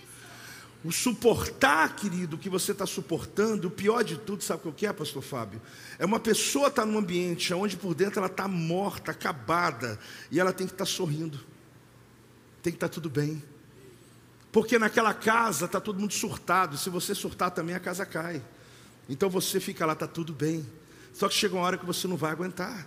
[0.84, 4.86] O suportar, querido, o que você está suportando, o pior de tudo, sabe o que
[4.86, 5.60] é, pastor Fábio?
[5.98, 9.98] É uma pessoa estar tá num ambiente onde por dentro ela está morta, acabada,
[10.30, 11.40] e ela tem que estar tá sorrindo,
[12.62, 13.42] tem que estar tá tudo bem.
[14.52, 18.40] Porque naquela casa está todo mundo surtado, se você surtar também a casa cai.
[19.08, 20.64] Então você fica lá, está tudo bem.
[21.12, 22.86] Só que chega uma hora que você não vai aguentar.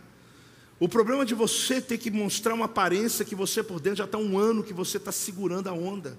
[0.79, 4.17] O problema de você ter que mostrar uma aparência que você por dentro já está
[4.17, 6.17] um ano que você está segurando a onda.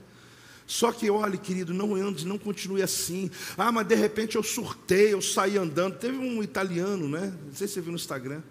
[0.67, 3.31] Só que olhe, querido, não ande, não continue assim.
[3.57, 5.99] Ah, mas de repente eu surtei, eu saí andando.
[5.99, 7.33] Teve um italiano, né?
[7.45, 8.43] Não sei se você viu no Instagram.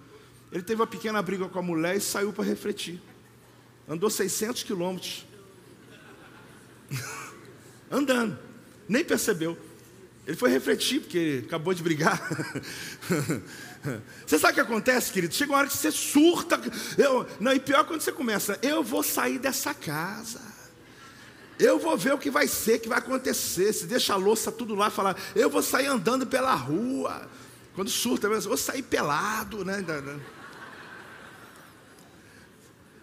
[0.51, 3.01] Ele teve uma pequena briga com a mulher e saiu para refletir.
[3.87, 5.25] Andou 600 quilômetros.
[7.89, 8.37] Andando.
[8.87, 9.57] Nem percebeu.
[10.27, 12.21] Ele foi refletir, porque acabou de brigar.
[14.25, 15.33] Você sabe o que acontece, querido?
[15.33, 16.59] Chega uma hora que você surta.
[16.97, 20.39] Eu, não, e pior quando você começa, eu vou sair dessa casa.
[21.61, 23.71] Eu vou ver o que vai ser, o que vai acontecer.
[23.71, 27.29] Se deixa a louça tudo lá, falar, eu vou sair andando pela rua.
[27.75, 29.85] Quando surta, eu vou sair pelado, né?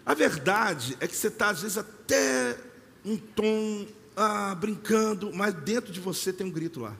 [0.05, 2.57] A verdade é que você está, às vezes, até
[3.05, 6.93] um tom ah, brincando, mas dentro de você tem um grito lá.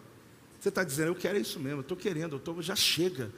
[0.61, 3.33] Você está dizendo, eu quero isso mesmo, eu estou querendo, eu tô, já chega.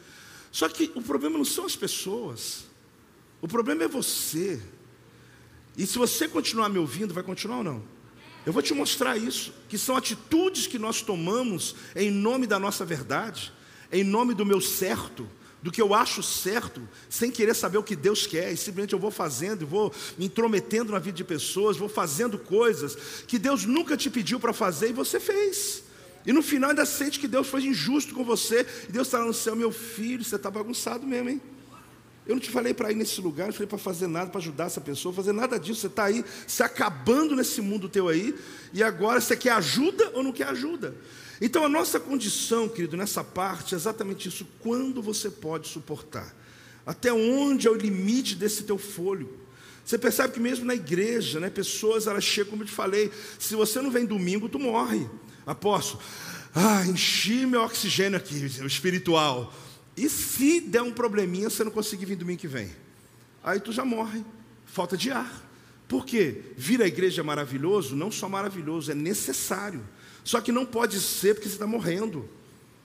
[0.52, 2.66] Só que o problema não são as pessoas,
[3.42, 4.62] o problema é você.
[5.76, 7.91] E se você continuar me ouvindo, vai continuar ou não?
[8.46, 12.84] Eu vou te mostrar isso, que são atitudes que nós tomamos em nome da nossa
[12.84, 13.54] verdade,
[13.92, 15.30] em nome do meu certo,
[15.62, 19.00] do que eu acho certo, sem querer saber o que Deus quer, e simplesmente eu
[19.00, 23.96] vou fazendo, vou me intrometendo na vida de pessoas, vou fazendo coisas que Deus nunca
[23.96, 25.84] te pediu para fazer e você fez.
[26.26, 29.26] E no final ainda sente que Deus foi injusto com você, e Deus está lá
[29.26, 31.42] no céu, meu filho, você está bagunçado mesmo, hein?
[32.26, 34.66] Eu não te falei para ir nesse lugar, não falei para fazer nada, para ajudar
[34.66, 35.82] essa pessoa, fazer nada disso.
[35.82, 38.36] Você está aí se acabando nesse mundo teu aí,
[38.72, 40.96] e agora você quer ajuda ou não quer ajuda?
[41.42, 44.46] Então a nossa condição, querido, nessa parte é exatamente isso.
[44.60, 46.36] Quando você pode suportar?
[46.86, 49.42] Até onde é o limite desse teu fôlego?
[49.84, 53.56] Você percebe que mesmo na igreja, né, pessoas elas chegam, como eu te falei, se
[53.56, 55.10] você não vem domingo, tu morre.
[55.44, 56.02] Apóstolo,
[56.54, 59.52] ah, enchi meu oxigênio aqui, o espiritual.
[59.96, 62.72] E se der um probleminha, você não conseguir vir domingo que vem?
[63.44, 64.24] Aí tu já morre,
[64.66, 65.50] falta de ar.
[65.88, 66.42] Por quê?
[66.56, 69.84] Vir à igreja é maravilhoso, não só maravilhoso, é necessário.
[70.24, 72.30] Só que não pode ser porque você está morrendo.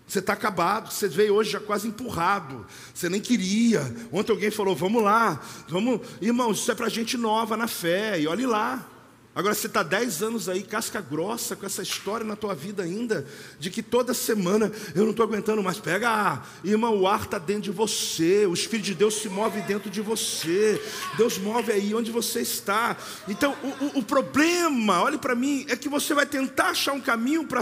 [0.07, 2.65] Você está acabado, você veio hoje já quase empurrado,
[2.95, 3.83] você nem queria.
[4.13, 8.27] Ontem alguém falou: vamos lá, vamos, irmãos, isso é para gente nova na fé, e
[8.27, 8.89] olhe lá.
[9.37, 13.27] Agora você está dez anos aí, casca grossa, com essa história na tua vida ainda,
[13.61, 15.79] de que toda semana eu não estou aguentando mais.
[15.79, 19.91] Pega, irmão, o ar está dentro de você, o Espírito de Deus se move dentro
[19.91, 20.83] de você,
[21.19, 22.97] Deus move aí onde você está.
[23.29, 27.01] Então, o, o, o problema, olhe para mim, é que você vai tentar achar um
[27.01, 27.61] caminho para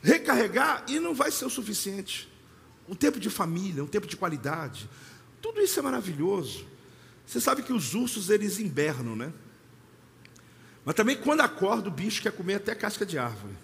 [0.00, 2.28] recarregar e não vai ser o suficiente.
[2.88, 4.88] Um tempo de família, um tempo de qualidade,
[5.40, 6.64] tudo isso é maravilhoso.
[7.26, 9.32] Você sabe que os ursos eles invernam, né?
[10.84, 13.54] Mas também quando acorda, o bicho quer comer até casca de árvore.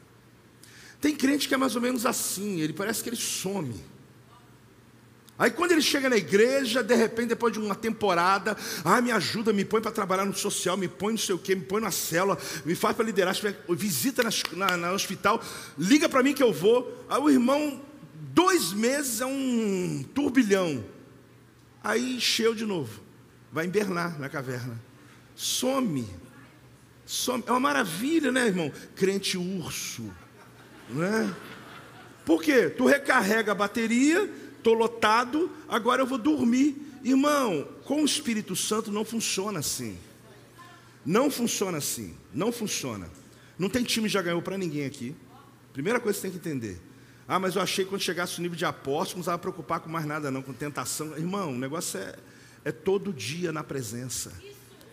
[1.01, 3.75] Tem crente que é mais ou menos assim, ele parece que ele some.
[5.39, 9.53] Aí quando ele chega na igreja, de repente, depois de uma temporada, ah, me ajuda,
[9.53, 11.93] me põe para trabalhar no social, me põe não sei o quê, me põe na
[11.93, 13.37] célula, me faz para liderar,
[13.69, 15.41] visita na, hospital,
[15.79, 17.05] liga para mim que eu vou.
[17.09, 17.81] Aí o irmão,
[18.35, 20.85] dois meses é um turbilhão.
[21.85, 23.01] Aí encheu de novo,
[23.53, 24.77] vai invernar na caverna,
[25.37, 26.05] some.
[27.47, 28.71] É uma maravilha, né, irmão?
[28.95, 30.13] Crente urso,
[30.91, 31.35] né?
[32.27, 32.69] Por quê?
[32.69, 36.77] Tu recarrega a bateria, estou lotado, agora eu vou dormir.
[37.03, 39.97] Irmão, com o Espírito Santo não funciona assim.
[41.07, 42.15] Não funciona assim.
[42.35, 43.09] Não funciona.
[43.59, 45.17] Não tem time já ganhou para ninguém aqui.
[45.73, 46.79] Primeira coisa que você tem que entender.
[47.27, 49.89] Ah, mas eu achei que quando chegasse o nível de apóstolo, não precisava preocupar com
[49.89, 51.17] mais nada, não, com tentação.
[51.17, 52.15] Irmão, o negócio é,
[52.67, 54.31] é todo dia na presença.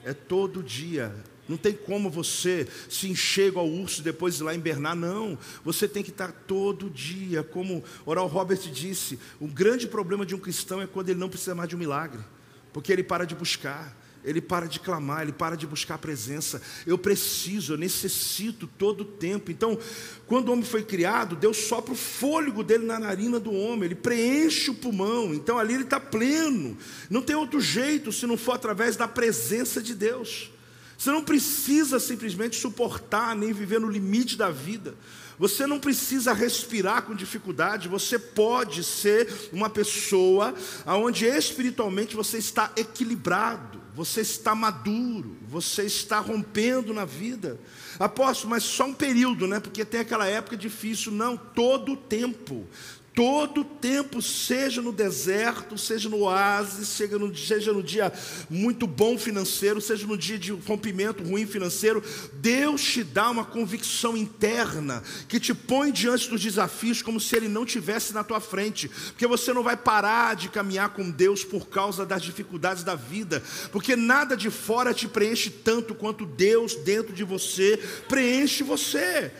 [0.05, 1.13] É todo dia.
[1.47, 5.37] Não tem como você se enxerga ao urso e depois ir lá invernar, não.
[5.63, 10.39] Você tem que estar todo dia, como Oral Robert disse, o grande problema de um
[10.39, 12.19] cristão é quando ele não precisa mais de um milagre,
[12.73, 16.59] porque ele para de buscar, ele para de clamar, ele para de buscar a presença.
[16.85, 19.51] Eu preciso, eu necessito todo o tempo.
[19.51, 19.77] Então,
[20.25, 23.95] quando o homem foi criado, Deus sopra o fôlego dele na narina do homem, ele
[23.95, 26.75] preenche o pulmão, então ali ele está pleno.
[27.07, 30.49] Não tem outro jeito se não for através da presença de Deus.
[30.97, 34.95] Você não precisa simplesmente suportar nem viver no limite da vida.
[35.37, 40.53] Você não precisa respirar com dificuldade, você pode ser uma pessoa
[40.85, 47.59] onde espiritualmente você está equilibrado, você está maduro, você está rompendo na vida.
[47.99, 49.59] Apóstolo, mas só um período, né?
[49.59, 52.65] Porque tem aquela época difícil, não, todo o tempo
[53.15, 58.11] todo tempo, seja no deserto, seja no oásis, seja no, seja no dia
[58.49, 64.17] muito bom financeiro, seja no dia de rompimento ruim financeiro, Deus te dá uma convicção
[64.17, 68.89] interna que te põe diante dos desafios como se Ele não tivesse na tua frente,
[68.89, 73.41] porque você não vai parar de caminhar com Deus por causa das dificuldades da vida,
[73.71, 79.31] porque nada de fora te preenche tanto quanto Deus dentro de você preenche você.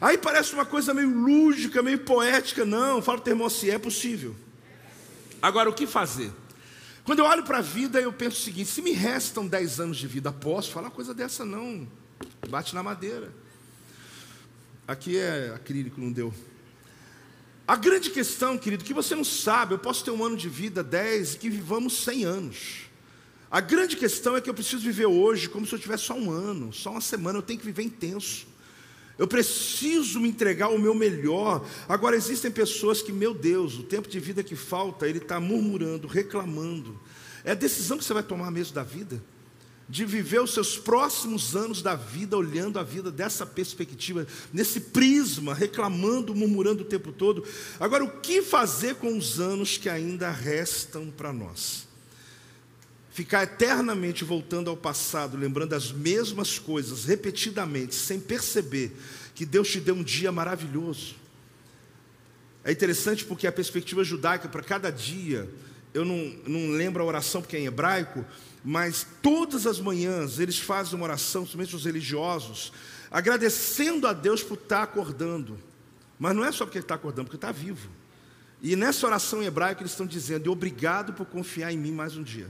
[0.00, 2.64] Aí parece uma coisa meio lúdica, meio poética.
[2.64, 4.34] Não, fala termo assim, é possível.
[5.42, 6.32] Agora, o que fazer?
[7.04, 9.96] Quando eu olho para a vida, eu penso o seguinte: se me restam 10 anos
[9.98, 11.44] de vida, posso falar coisa dessa?
[11.44, 11.86] Não.
[12.48, 13.32] Bate na madeira.
[14.86, 16.32] Aqui é acrílico, não deu.
[17.66, 20.82] A grande questão, querido, que você não sabe, eu posso ter um ano de vida,
[20.82, 22.56] 10, e que vivamos 100 anos.
[23.50, 26.30] A grande questão é que eu preciso viver hoje como se eu tivesse só um
[26.30, 28.49] ano, só uma semana, eu tenho que viver intenso.
[29.20, 31.62] Eu preciso me entregar o meu melhor.
[31.86, 36.08] Agora, existem pessoas que, meu Deus, o tempo de vida que falta, ele está murmurando,
[36.08, 36.98] reclamando.
[37.44, 39.22] É a decisão que você vai tomar mesmo da vida.
[39.90, 45.52] de viver os seus próximos anos da vida olhando a vida dessa perspectiva, nesse prisma,
[45.52, 47.44] reclamando, murmurando o tempo todo.
[47.80, 51.89] Agora, o que fazer com os anos que ainda restam para nós?
[53.20, 58.96] Ficar eternamente voltando ao passado, lembrando as mesmas coisas repetidamente, sem perceber
[59.34, 61.16] que Deus te deu um dia maravilhoso.
[62.64, 65.46] É interessante porque a perspectiva judaica, para cada dia,
[65.92, 68.24] eu não, não lembro a oração porque é em hebraico,
[68.64, 72.72] mas todas as manhãs eles fazem uma oração, principalmente os religiosos,
[73.10, 75.58] agradecendo a Deus por estar acordando.
[76.18, 77.90] Mas não é só porque ele está acordando, porque está vivo.
[78.62, 82.22] E nessa oração em hebraico eles estão dizendo: Obrigado por confiar em mim mais um
[82.22, 82.48] dia.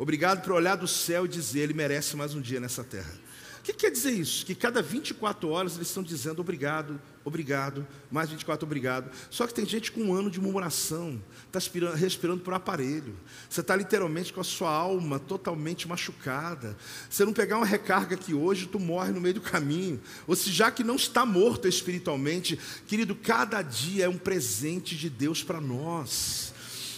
[0.00, 3.12] Obrigado por olhar do céu e dizer: Ele merece mais um dia nessa terra.
[3.58, 4.46] O que quer dizer isso?
[4.46, 9.10] Que cada 24 horas eles estão dizendo obrigado, obrigado, mais 24, obrigado.
[9.28, 11.60] Só que tem gente com um ano de murmuração, está
[11.94, 13.14] respirando por aparelho.
[13.50, 16.74] Você está literalmente com a sua alma totalmente machucada.
[17.10, 20.00] Se não pegar uma recarga aqui hoje, tu morre no meio do caminho.
[20.26, 25.10] Ou se já que não está morto espiritualmente, querido, cada dia é um presente de
[25.10, 26.54] Deus para nós.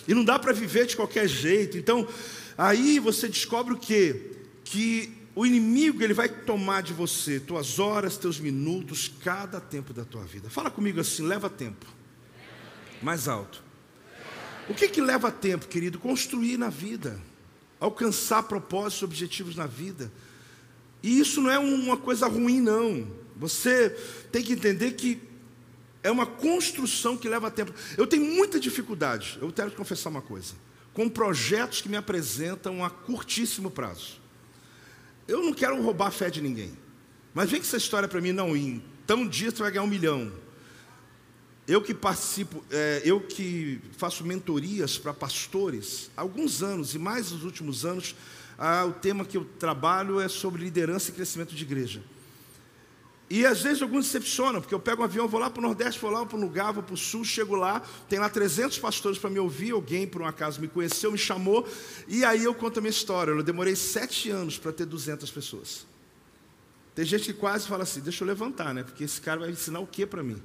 [0.06, 1.76] E não dá para viver de qualquer jeito.
[1.76, 2.06] Então,
[2.56, 4.32] aí você descobre o quê?
[4.64, 10.04] Que o inimigo ele vai tomar de você tuas horas, teus minutos, cada tempo da
[10.04, 10.50] tua vida.
[10.50, 11.86] Fala comigo assim, leva tempo.
[13.00, 13.62] Mais alto.
[14.68, 15.98] O que que leva tempo, querido?
[15.98, 17.20] Construir na vida,
[17.80, 20.12] alcançar propósitos, objetivos na vida.
[21.02, 23.06] E isso não é uma coisa ruim, não.
[23.36, 23.90] Você
[24.30, 25.20] tem que entender que
[26.02, 27.72] é uma construção que leva tempo.
[27.96, 30.54] Eu tenho muita dificuldade, eu quero te confessar uma coisa,
[30.94, 34.20] com projetos que me apresentam a curtíssimo prazo.
[35.26, 36.76] Eu não quero roubar a fé de ninguém.
[37.33, 39.88] Mas vem que essa história para mim, não, em tão dia você vai ganhar um
[39.88, 40.33] milhão.
[41.66, 47.31] Eu que participo, é, eu que faço mentorias para pastores há alguns anos, e mais
[47.31, 48.16] nos últimos anos,
[48.59, 52.02] ah, o tema que eu trabalho é sobre liderança e crescimento de igreja.
[53.32, 55.98] E às vezes alguns decepcionam, porque eu pego um avião, vou lá para o Nordeste,
[55.98, 59.18] vou lá para um lugar, vou para o Sul, chego lá, tem lá 300 pastores
[59.18, 61.66] para me ouvir, alguém por um acaso me conheceu, me chamou,
[62.06, 63.30] e aí eu conto a minha história.
[63.30, 65.86] Eu demorei sete anos para ter 200 pessoas.
[66.94, 68.82] Tem gente que quase fala assim, deixa eu levantar, né?
[68.82, 70.36] Porque esse cara vai ensinar o que para mim?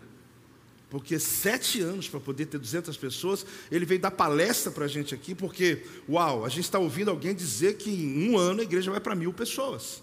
[0.89, 5.13] Porque sete anos para poder ter 200 pessoas, ele veio dar palestra para a gente
[5.13, 8.89] aqui, porque, uau, a gente está ouvindo alguém dizer que em um ano a igreja
[8.89, 10.02] vai para mil pessoas.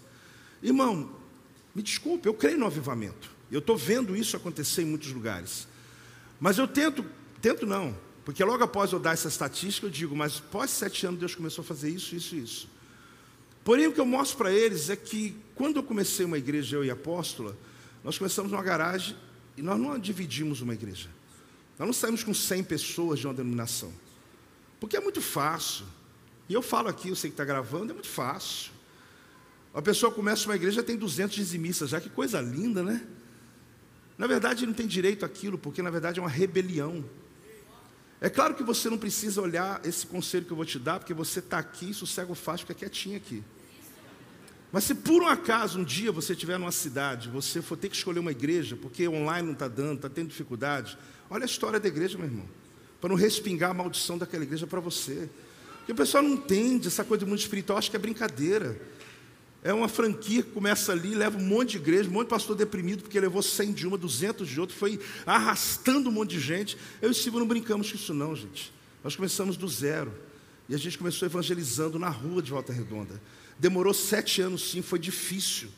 [0.61, 1.24] Irmão,
[1.75, 3.29] me desculpe, eu creio no avivamento.
[3.51, 5.67] Eu estou vendo isso acontecer em muitos lugares.
[6.39, 7.05] Mas eu tento,
[7.41, 11.19] tento não, porque logo após eu dar essa estatística, eu digo, mas após sete anos
[11.19, 12.69] Deus começou a fazer isso, isso e isso.
[13.63, 16.85] Porém, o que eu mostro para eles é que quando eu comecei uma igreja, eu
[16.85, 17.57] e apóstola,
[18.03, 19.17] nós começamos numa garagem
[19.57, 21.09] e nós não dividimos uma igreja.
[21.77, 23.91] Nós não saímos com 100 pessoas de uma denominação.
[24.79, 25.85] Porque é muito fácil.
[26.47, 28.71] E eu falo aqui, eu sei que está gravando, é muito fácil.
[29.75, 33.05] A pessoa começa uma igreja tem 200 dizimistas, já que coisa linda, né?
[34.17, 37.03] Na verdade, não tem direito àquilo, porque na verdade é uma rebelião.
[38.21, 41.13] É claro que você não precisa olhar esse conselho que eu vou te dar, porque
[41.13, 43.43] você está aqui, sossego fácil, fica quietinho aqui.
[44.71, 47.97] Mas se por um acaso um dia você estiver numa cidade, você for ter que
[47.97, 50.97] escolher uma igreja, porque online não está dando, está tendo dificuldade,
[51.29, 52.47] olha a história da igreja, meu irmão,
[53.01, 55.29] para não respingar a maldição daquela igreja para você.
[55.79, 58.94] Porque o pessoal não entende essa coisa do mundo espiritual, acha que é brincadeira.
[59.65, 62.55] É uma franquia que começa ali, leva um monte de igreja, um monte de pastor
[62.55, 66.77] deprimido, porque levou 100 de uma, 200 de outra, foi arrastando um monte de gente.
[67.01, 68.71] Eu e Silvio não brincamos com isso não, gente.
[69.03, 70.13] Nós começamos do zero.
[70.69, 73.19] E a gente começou evangelizando na rua de Volta Redonda.
[73.57, 75.69] Demorou sete anos sim, foi difícil.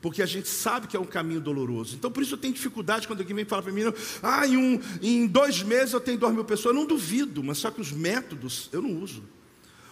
[0.00, 1.96] Porque a gente sabe que é um caminho doloroso.
[1.96, 3.82] Então, por isso eu tenho dificuldade quando alguém vem falar para mim,
[4.22, 6.72] ah, em, um, em dois meses eu tenho duas mil pessoas.
[6.72, 9.24] Eu não duvido, mas só que os métodos eu não uso.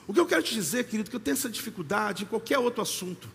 [0.06, 2.82] O que eu quero te dizer, querido, que eu tenho essa dificuldade em qualquer outro
[2.82, 3.28] assunto,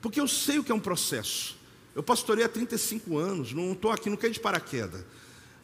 [0.00, 1.56] porque eu sei o que é um processo.
[1.94, 5.04] Eu pastorei há 35 anos, não estou aqui, não quero de paraquedas.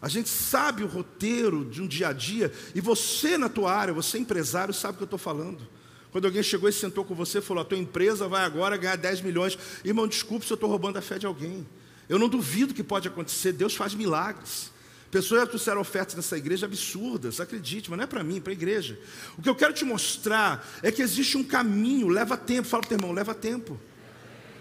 [0.01, 3.93] A gente sabe o roteiro de um dia a dia, e você na tua área,
[3.93, 5.67] você empresário, sabe o que eu estou falando.
[6.11, 8.97] Quando alguém chegou e sentou com você e falou: a tua empresa vai agora ganhar
[8.97, 9.59] 10 milhões.
[9.85, 11.67] Irmão, desculpe se eu estou roubando a fé de alguém.
[12.09, 14.73] Eu não duvido que pode acontecer, Deus faz milagres.
[15.11, 18.53] Pessoas já trouxeram ofertas nessa igreja absurdas, acredite, mas não é para mim, é para
[18.53, 18.99] a igreja.
[19.39, 22.69] O que eu quero te mostrar é que existe um caminho, leva tempo.
[22.69, 23.81] Fala para o teu irmão, leva tempo.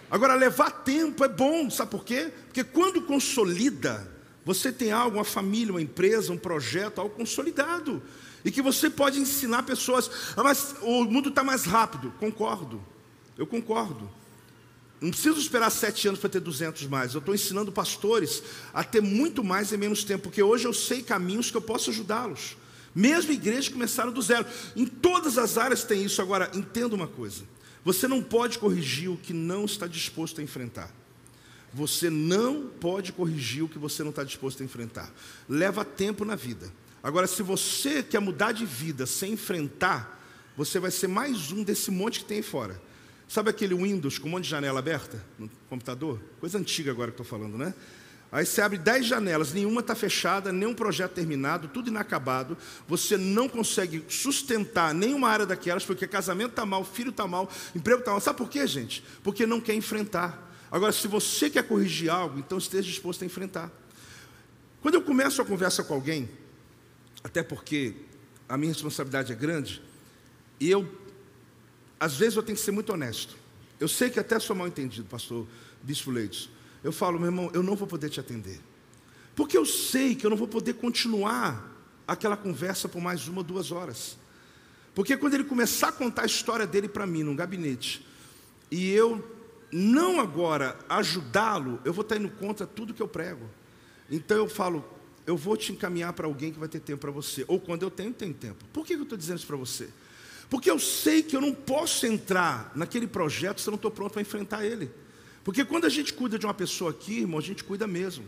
[0.09, 2.31] Agora, levar tempo é bom, sabe por quê?
[2.45, 4.09] Porque quando consolida,
[4.45, 8.01] você tem algo, uma família, uma empresa, um projeto, algo consolidado.
[8.45, 10.09] E que você pode ensinar pessoas.
[10.37, 12.13] Ah, mas o mundo está mais rápido.
[12.17, 12.81] Concordo.
[13.37, 14.09] Eu concordo.
[14.99, 17.13] Não preciso esperar sete anos para ter 200 mais.
[17.13, 18.41] Eu estou ensinando pastores
[18.73, 21.91] a ter muito mais em menos tempo, porque hoje eu sei caminhos que eu posso
[21.91, 22.57] ajudá-los.
[22.95, 24.45] Mesmo igrejas começaram do zero.
[24.75, 26.19] Em todas as áreas tem isso.
[26.19, 27.43] Agora, entenda uma coisa:
[27.85, 30.91] Você não pode corrigir o que não está disposto a enfrentar.
[31.71, 35.13] Você não pode corrigir o que você não está disposto a enfrentar.
[35.47, 36.73] Leva tempo na vida.
[37.03, 40.19] Agora, se você quer mudar de vida sem enfrentar,
[40.57, 42.81] você vai ser mais um desse monte que tem aí fora.
[43.27, 46.19] Sabe aquele Windows com um monte de janela aberta no computador?
[46.39, 47.73] Coisa antiga agora que estou falando, né?
[48.31, 52.57] Aí você abre dez janelas, nenhuma está fechada, nenhum projeto terminado, tudo inacabado.
[52.87, 57.99] Você não consegue sustentar nenhuma área daquelas, porque casamento está mal, filho está mal, emprego
[57.99, 58.19] está mal.
[58.19, 59.03] Sabe por quê, gente?
[59.23, 60.45] Porque não quer enfrentar.
[60.69, 63.71] Agora, se você quer corrigir algo, então esteja disposto a enfrentar.
[64.81, 66.29] Quando eu começo a conversa com alguém,
[67.23, 67.93] até porque
[68.47, 69.81] a minha responsabilidade é grande,
[70.59, 70.89] e eu,
[71.99, 73.35] às vezes, eu tenho que ser muito honesto.
[73.79, 75.47] Eu sei que até sou mal entendido, pastor
[75.81, 76.49] Bispo Leitos.
[76.83, 78.59] Eu falo, meu irmão, eu não vou poder te atender.
[79.35, 81.75] Porque eu sei que eu não vou poder continuar
[82.07, 84.17] aquela conversa por mais uma duas horas.
[84.95, 88.03] Porque quando ele começar a contar a história dele para mim num gabinete,
[88.71, 89.23] e eu
[89.71, 93.47] não agora ajudá-lo, eu vou estar indo contra tudo que eu prego.
[94.09, 94.83] Então eu falo,
[95.25, 97.45] eu vou te encaminhar para alguém que vai ter tempo para você.
[97.47, 98.65] Ou quando eu tenho, tem tempo.
[98.73, 99.89] Por que eu estou dizendo isso para você?
[100.49, 104.13] Porque eu sei que eu não posso entrar naquele projeto se eu não estou pronto
[104.13, 104.89] para enfrentar ele.
[105.43, 108.25] Porque quando a gente cuida de uma pessoa aqui, irmão, a gente cuida mesmo.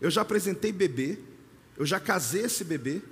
[0.00, 1.18] Eu já apresentei bebê,
[1.76, 3.02] eu já casei esse bebê.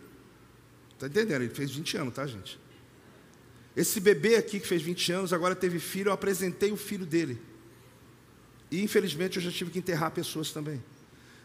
[0.94, 1.42] Está entendendo?
[1.42, 2.58] Ele fez 20 anos, tá, gente?
[3.74, 7.40] Esse bebê aqui que fez 20 anos, agora teve filho, eu apresentei o filho dele.
[8.70, 10.82] E infelizmente eu já tive que enterrar pessoas também.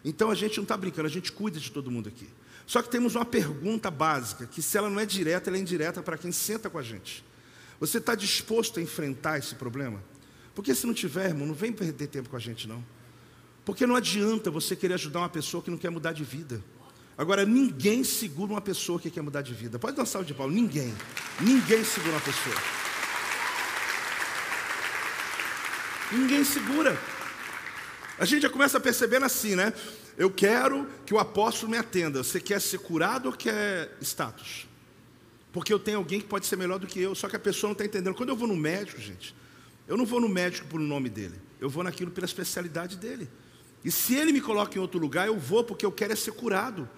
[0.03, 2.27] Então a gente não está brincando, a gente cuida de todo mundo aqui.
[2.67, 6.03] Só que temos uma pergunta básica, que se ela não é direta, ela é indireta
[6.03, 7.23] para quem senta com a gente.
[7.79, 10.03] Você está disposto a enfrentar esse problema?
[10.53, 12.83] Porque se não tiver, irmão, não vem perder tempo com a gente, não.
[13.63, 16.61] Porque não adianta você querer ajudar uma pessoa que não quer mudar de vida.
[17.17, 19.79] Agora, ninguém segura uma pessoa que quer mudar de vida.
[19.79, 20.49] Pode um salve de pau.
[20.49, 20.93] Ninguém.
[21.39, 22.55] Ninguém segura uma pessoa.
[26.11, 26.99] Ninguém segura.
[28.19, 29.73] A gente já começa percebendo assim, né?
[30.17, 32.23] Eu quero que o apóstolo me atenda.
[32.23, 34.67] Você quer ser curado ou quer status?
[35.53, 37.69] Porque eu tenho alguém que pode ser melhor do que eu, só que a pessoa
[37.69, 38.15] não está entendendo.
[38.15, 39.35] Quando eu vou no médico, gente,
[39.87, 43.29] eu não vou no médico por nome dele, eu vou naquilo pela especialidade dele.
[43.85, 46.31] E se ele me coloca em outro lugar, eu vou porque eu quero é ser
[46.31, 46.89] curado.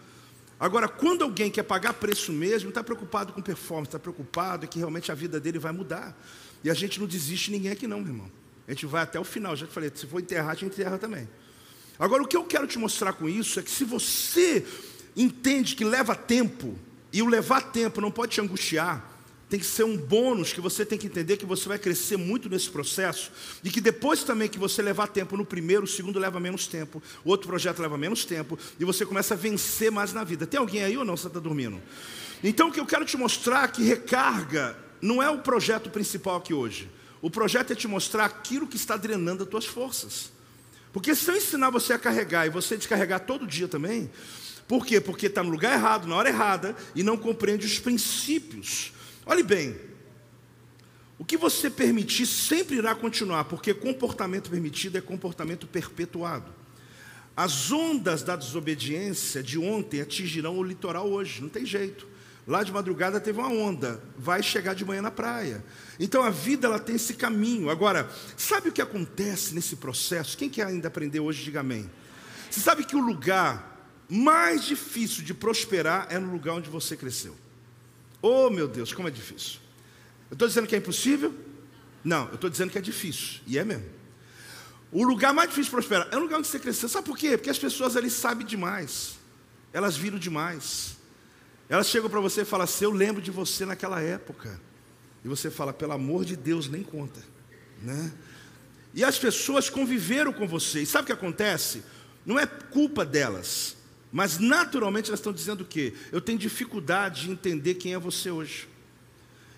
[0.59, 5.11] Agora, quando alguém quer pagar preço mesmo, está preocupado com performance, está preocupado que realmente
[5.11, 6.17] a vida dele vai mudar.
[6.63, 8.32] E a gente não desiste ninguém aqui não, meu irmão.
[8.67, 9.55] A gente vai até o final.
[9.55, 11.30] Já te falei, se for enterrar, a gente enterra também.
[12.00, 14.66] Agora, o que eu quero te mostrar com isso é que se você
[15.16, 16.80] entende que leva tempo,
[17.12, 19.06] e o levar tempo não pode te angustiar,
[19.50, 22.47] tem que ser um bônus que você tem que entender que você vai crescer muito
[22.47, 23.32] nesse processo
[23.64, 27.02] e que depois também que você levar tempo no primeiro, o segundo leva menos tempo,
[27.26, 30.45] o outro projeto leva menos tempo e você começa a vencer mais na vida.
[30.45, 31.18] Tem alguém aí ou não?
[31.18, 31.82] Você está dormindo?
[32.43, 36.38] Então o que eu quero te mostrar é que recarga não é o projeto principal
[36.38, 36.88] aqui hoje.
[37.20, 40.32] O projeto é te mostrar aquilo que está drenando as tuas forças.
[40.92, 44.10] Porque se eu ensinar você a carregar e você descarregar todo dia também,
[44.68, 45.00] por quê?
[45.02, 48.92] Porque está no lugar errado, na hora errada e não compreende os princípios.
[49.26, 49.76] Olhe bem,
[51.18, 56.54] o que você permitir sempre irá continuar, porque comportamento permitido é comportamento perpetuado.
[57.36, 62.08] As ondas da desobediência de ontem atingirão o litoral hoje, não tem jeito.
[62.50, 65.64] Lá de madrugada teve uma onda, vai chegar de manhã na praia.
[66.00, 67.70] Então a vida ela tem esse caminho.
[67.70, 70.36] Agora, sabe o que acontece nesse processo?
[70.36, 71.88] Quem quer ainda aprender hoje, diga amém.
[72.50, 77.38] Você sabe que o lugar mais difícil de prosperar é no lugar onde você cresceu.
[78.20, 79.60] Oh meu Deus, como é difícil.
[80.32, 81.32] Eu estou dizendo que é impossível?
[82.04, 83.41] Não, eu estou dizendo que é difícil.
[83.45, 83.86] E é mesmo.
[84.91, 86.89] O lugar mais difícil de prosperar é o lugar onde você cresceu.
[86.89, 87.38] Sabe por quê?
[87.38, 89.20] Porque as pessoas ali sabem demais.
[89.72, 90.97] Elas viram demais.
[91.70, 94.59] Elas chegam para você e falam assim: Eu lembro de você naquela época.
[95.24, 97.22] E você fala: Pelo amor de Deus, nem conta.
[97.82, 98.11] Né?
[98.93, 100.82] E as pessoas conviveram com você.
[100.82, 101.84] E sabe o que acontece?
[102.26, 103.78] Não é culpa delas.
[104.11, 105.93] Mas naturalmente elas estão dizendo o quê?
[106.11, 108.67] Eu tenho dificuldade de entender quem é você hoje.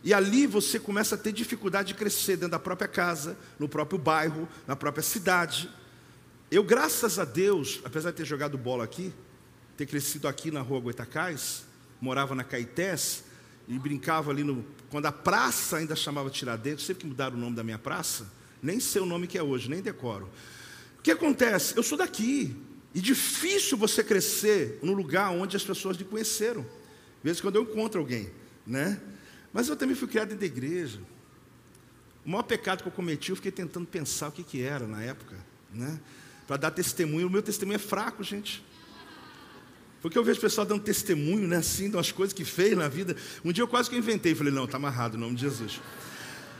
[0.03, 3.97] E ali você começa a ter dificuldade de crescer dentro da própria casa, no próprio
[3.97, 5.69] bairro, na própria cidade.
[6.49, 9.13] Eu, graças a Deus, apesar de ter jogado bola aqui,
[9.77, 11.63] ter crescido aqui na rua Goitacás,
[12.01, 13.23] morava na Caetés
[13.67, 14.65] e brincava ali no.
[14.89, 18.29] Quando a praça ainda chamava Tiradentes, sempre que mudaram o nome da minha praça,
[18.61, 20.27] nem sei o nome que é hoje, nem decoro.
[20.99, 21.77] O que acontece?
[21.77, 22.55] Eu sou daqui.
[22.93, 26.61] E difícil você crescer no lugar onde as pessoas lhe conheceram.
[26.61, 28.29] Às vezes quando eu encontro alguém,
[28.67, 28.99] né?
[29.53, 30.99] Mas eu também fui criado dentro da igreja.
[32.25, 35.01] O maior pecado que eu cometi, eu fiquei tentando pensar o que, que era na
[35.01, 35.37] época,
[35.73, 35.99] né?
[36.45, 37.27] Para dar testemunho.
[37.27, 38.63] O meu testemunho é fraco, gente.
[40.01, 43.15] Porque eu vejo o pessoal dando testemunho, né, assim, das coisas que fez na vida.
[43.45, 45.79] Um dia eu quase que inventei, falei, não, está amarrado, em nome de Jesus.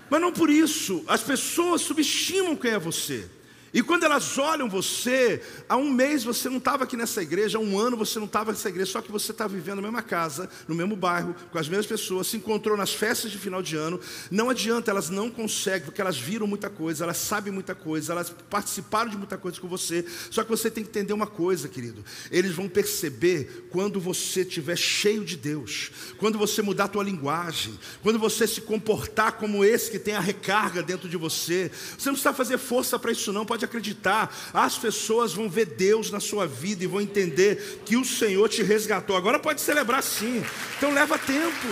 [0.10, 3.28] Mas não por isso, as pessoas subestimam quem é você.
[3.74, 7.62] E quando elas olham você, há um mês você não estava aqui nessa igreja, há
[7.62, 10.50] um ano você não estava nessa igreja, só que você está vivendo na mesma casa,
[10.68, 14.00] no mesmo bairro, com as mesmas pessoas, se encontrou nas festas de final de ano.
[14.30, 18.30] Não adianta, elas não conseguem, porque elas viram muita coisa, elas sabem muita coisa, elas
[18.50, 20.06] participaram de muita coisa com você.
[20.30, 22.04] Só que você tem que entender uma coisa, querido.
[22.30, 27.80] Eles vão perceber quando você estiver cheio de Deus, quando você mudar a tua linguagem,
[28.04, 31.72] quando você se comportar como esse que tem a recarga dentro de você.
[31.98, 33.46] Você não precisa fazer força para isso, não.
[33.46, 37.96] Pode pode acreditar, as pessoas vão ver Deus na sua vida e vão entender que
[37.96, 39.16] o Senhor te resgatou.
[39.16, 40.44] Agora pode celebrar sim,
[40.78, 41.68] então leva tempo.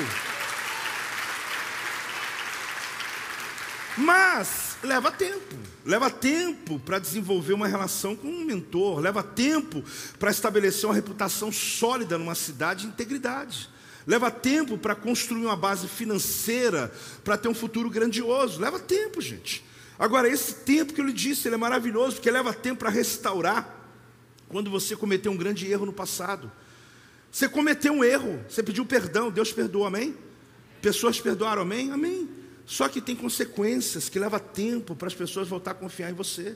[3.98, 9.84] Mas leva tempo, leva tempo para desenvolver uma relação com um mentor, leva tempo
[10.18, 13.70] para estabelecer uma reputação sólida numa cidade de integridade.
[14.08, 16.92] Leva tempo para construir uma base financeira,
[17.24, 18.60] para ter um futuro grandioso.
[18.60, 19.64] Leva tempo, gente.
[20.00, 23.76] Agora, esse tempo que eu lhe disse, ele é maravilhoso, porque leva tempo para restaurar
[24.48, 26.50] quando você cometeu um grande erro no passado.
[27.30, 30.16] Você cometeu um erro, você pediu perdão, Deus perdoou, amém?
[30.82, 31.92] Pessoas perdoaram, amém?
[31.92, 32.30] Amém.
[32.66, 36.56] Só que tem consequências que leva tempo para as pessoas voltar a confiar em você.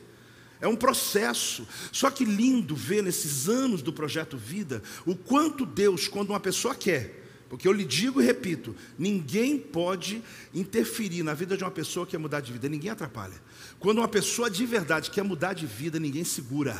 [0.61, 1.67] É um processo.
[1.91, 6.73] Só que lindo ver nesses anos do projeto Vida o quanto Deus, quando uma pessoa
[6.73, 7.22] quer,
[7.53, 10.23] porque eu lhe digo e repito: ninguém pode
[10.55, 13.39] interferir na vida de uma pessoa que quer mudar de vida, ninguém atrapalha.
[13.77, 16.75] Quando uma pessoa de verdade quer mudar de vida, ninguém segura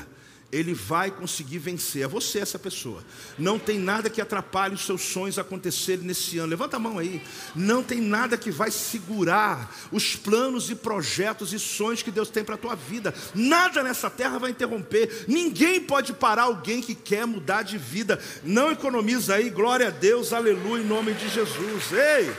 [0.54, 2.04] ele vai conseguir vencer.
[2.04, 3.04] É você essa pessoa.
[3.40, 6.52] Não tem nada que atrapalhe os seus sonhos acontecerem nesse ano.
[6.52, 7.22] Levanta a mão aí.
[7.56, 12.44] Não tem nada que vai segurar os planos e projetos e sonhos que Deus tem
[12.44, 13.14] para a tua vida.
[13.34, 15.26] Nada nessa terra vai interromper.
[15.28, 18.22] Ninguém pode parar alguém que quer mudar de vida.
[18.44, 19.50] Não economiza aí.
[19.50, 20.34] Glória a Deus.
[20.34, 21.92] Aleluia em nome de Jesus.
[21.92, 22.32] Ei,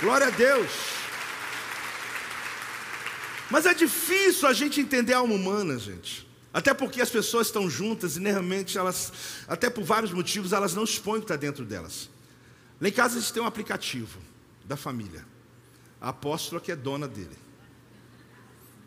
[0.00, 0.70] glória a Deus.
[3.48, 6.29] Mas é difícil a gente entender a alma humana, gente.
[6.52, 9.12] Até porque as pessoas estão juntas e realmente elas,
[9.46, 12.10] até por vários motivos, elas não expõem o que está dentro delas.
[12.80, 14.18] Lá em casa a gente tem um aplicativo
[14.64, 15.24] da família.
[16.00, 17.36] A apóstola que é dona dele.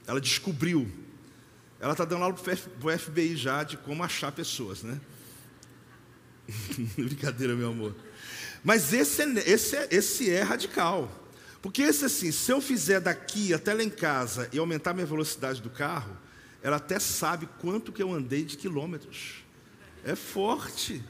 [0.05, 0.91] Ela descobriu.
[1.79, 4.99] Ela está dando aula para o FBI já de como achar pessoas, né?
[6.97, 7.95] Brincadeira, meu amor.
[8.63, 11.11] Mas esse é, esse, é, esse é radical.
[11.61, 15.61] Porque esse assim, se eu fizer daqui até lá em casa e aumentar minha velocidade
[15.61, 16.17] do carro,
[16.63, 19.43] ela até sabe quanto que eu andei de quilômetros.
[20.03, 21.03] É forte.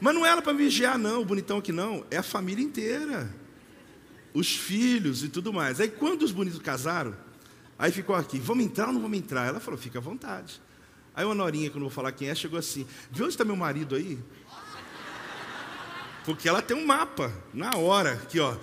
[0.00, 2.04] Mas não é ela para vigiar, não, o bonitão aqui não.
[2.10, 3.32] É a família inteira.
[4.34, 5.80] Os filhos e tudo mais.
[5.80, 7.14] Aí quando os bonitos casaram,
[7.78, 9.46] aí ficou aqui, vamos entrar ou não vamos entrar?
[9.46, 10.60] Ela falou, fica à vontade.
[11.14, 13.44] Aí uma norinha, que eu não vou falar quem é, chegou assim, de onde está
[13.44, 14.18] meu marido aí?
[16.24, 18.56] Porque ela tem um mapa, na hora, aqui ó.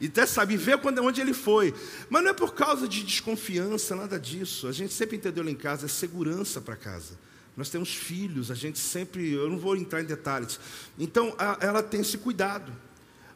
[0.00, 1.74] E até sabe, ver quando, onde ele foi.
[2.08, 4.66] Mas não é por causa de desconfiança, nada disso.
[4.66, 7.18] A gente sempre entendeu lá em casa, é segurança para casa.
[7.56, 9.32] Nós temos filhos, a gente sempre.
[9.32, 10.58] Eu não vou entrar em detalhes.
[10.98, 12.72] Então, a, ela tem esse cuidado.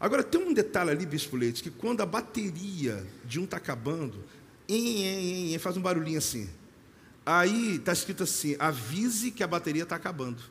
[0.01, 4.25] Agora, tem um detalhe ali, Bispo Leite, que quando a bateria de um está acabando,
[5.61, 6.49] faz um barulhinho assim.
[7.25, 10.43] Aí está escrito assim: avise que a bateria está acabando.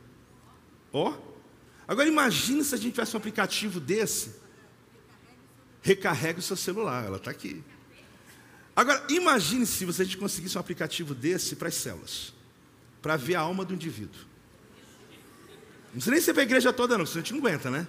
[0.94, 1.14] Ó.
[1.88, 4.47] Agora imagine se a gente tivesse um aplicativo desse
[5.88, 7.64] recarregue o seu celular, ela está aqui.
[8.76, 12.34] Agora, imagine se você conseguisse um aplicativo desse para as células,
[13.02, 14.22] para ver a alma do indivíduo.
[15.86, 17.88] Não precisa nem ser para a igreja toda, não, senão a gente não aguenta, né?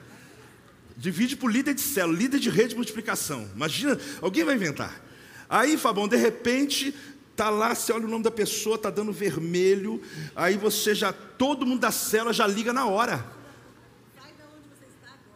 [0.96, 3.51] Divide por líder de célula, líder de rede de multiplicação.
[3.53, 5.05] Imagina, alguém vai inventar.
[5.51, 6.94] Aí, Fabão, de repente,
[7.34, 10.01] tá lá, você olha o nome da pessoa, tá dando vermelho,
[10.36, 13.38] aí você já, todo mundo da célula já liga na hora.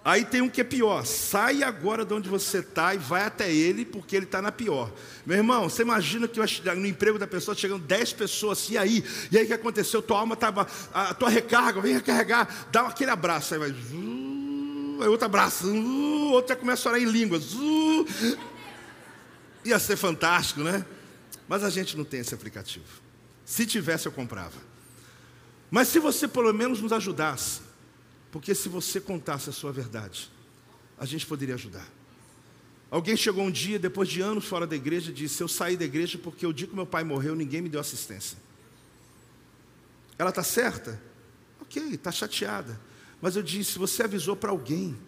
[0.05, 1.07] Aí tem um que é pior.
[1.07, 4.92] Sai agora de onde você está e vai até ele, porque ele está na pior.
[5.24, 6.40] Meu irmão, você imagina que
[6.74, 9.05] no emprego da pessoa chegando 10 pessoas assim, e aí?
[9.30, 10.03] E aí o que aconteceu?
[10.03, 10.66] Tua alma estava.
[10.92, 13.55] A tua recarga, vem recarregar, dá aquele abraço.
[13.55, 13.70] Aí vai.
[13.70, 15.72] Aí outro abraço.
[16.32, 17.57] Outro já começa a orar em línguas.
[19.64, 20.84] Ia ser fantástico, né?
[21.48, 22.84] Mas a gente não tem esse aplicativo.
[23.44, 24.59] Se tivesse, eu comprava.
[25.70, 27.61] Mas se você pelo menos nos ajudasse
[28.32, 30.30] porque se você contasse a sua verdade,
[30.98, 31.86] a gente poderia ajudar.
[32.90, 35.84] Alguém chegou um dia, depois de anos fora da igreja, e disse: Eu saí da
[35.84, 38.38] igreja porque o dia que meu pai morreu, ninguém me deu assistência.
[40.18, 41.00] Ela está certa?
[41.60, 42.80] Ok, está chateada.
[43.20, 44.98] Mas eu disse: Você avisou para alguém.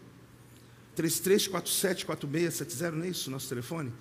[0.97, 3.93] 33474670, não é isso o nosso telefone?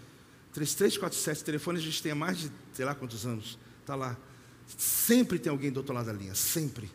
[0.54, 3.58] 3347, telefone a gente tem há mais de sei lá quantos anos.
[3.80, 4.18] Está lá.
[4.78, 6.92] Sempre tem alguém do outro lado da linha, sempre.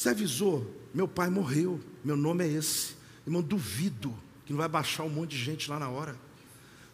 [0.00, 2.94] Você avisou, meu pai morreu, meu nome é esse.
[3.26, 6.16] Irmão, duvido que não vai baixar um monte de gente lá na hora.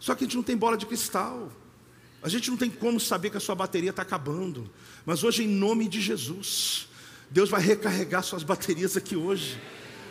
[0.01, 1.53] Só que a gente não tem bola de cristal.
[2.21, 4.69] A gente não tem como saber que a sua bateria está acabando.
[5.05, 6.89] Mas hoje, em nome de Jesus,
[7.31, 9.57] Deus vai recarregar suas baterias aqui hoje.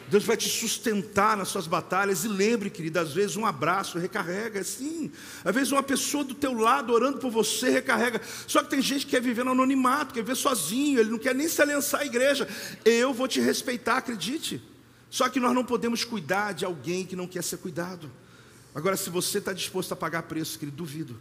[0.07, 2.23] Deus vai te sustentar nas suas batalhas.
[2.23, 5.11] E lembre, querida, às vezes um abraço recarrega, sim.
[5.43, 8.21] Às vezes uma pessoa do teu lado orando por você recarrega.
[8.47, 11.33] Só que tem gente que quer viver no anonimato, quer viver sozinho, ele não quer
[11.33, 12.47] nem se aliançar à igreja.
[12.83, 14.61] Eu vou te respeitar, acredite.
[15.09, 18.11] Só que nós não podemos cuidar de alguém que não quer ser cuidado.
[18.75, 21.19] Agora, se você está disposto a pagar preço, querido, duvido.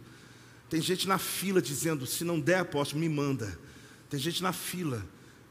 [0.69, 3.57] Tem gente na fila dizendo: se não der, apóstolo, me manda.
[4.09, 5.05] Tem gente na fila.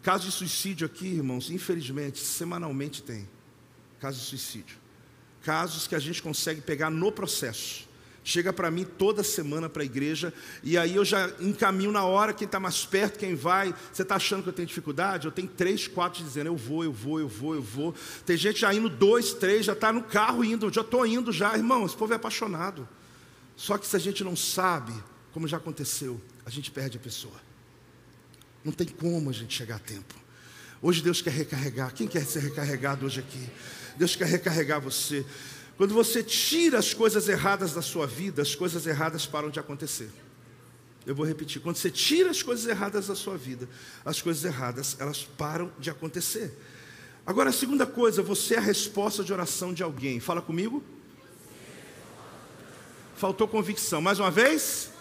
[0.04, 3.26] Caso de suicídio aqui, irmãos, infelizmente, semanalmente tem.
[3.98, 4.76] Caso de suicídio.
[5.42, 7.88] Casos que a gente consegue pegar no processo.
[8.22, 10.32] Chega para mim toda semana para a igreja,
[10.62, 13.74] e aí eu já encaminho na hora quem está mais perto, quem vai.
[13.90, 15.26] Você está achando que eu tenho dificuldade?
[15.26, 17.94] Eu tenho três, quatro dizendo, eu vou, eu vou, eu vou, eu vou.
[18.26, 21.56] Tem gente já indo dois, três, já está no carro indo, já estou indo já,
[21.56, 22.86] irmão, esse povo é apaixonado.
[23.56, 24.92] Só que se a gente não sabe,
[25.32, 27.53] como já aconteceu, a gente perde a pessoa.
[28.64, 30.14] Não tem como a gente chegar a tempo.
[30.80, 31.92] Hoje Deus quer recarregar.
[31.92, 33.50] Quem quer ser recarregado hoje aqui?
[33.96, 35.24] Deus quer recarregar você.
[35.76, 40.10] Quando você tira as coisas erradas da sua vida, as coisas erradas param de acontecer.
[41.06, 41.60] Eu vou repetir.
[41.60, 43.68] Quando você tira as coisas erradas da sua vida,
[44.04, 46.56] as coisas erradas, elas param de acontecer.
[47.26, 50.20] Agora, a segunda coisa, você é a resposta de oração de alguém.
[50.20, 50.82] Fala comigo.
[53.16, 54.00] Faltou convicção.
[54.00, 54.93] Mais uma vez.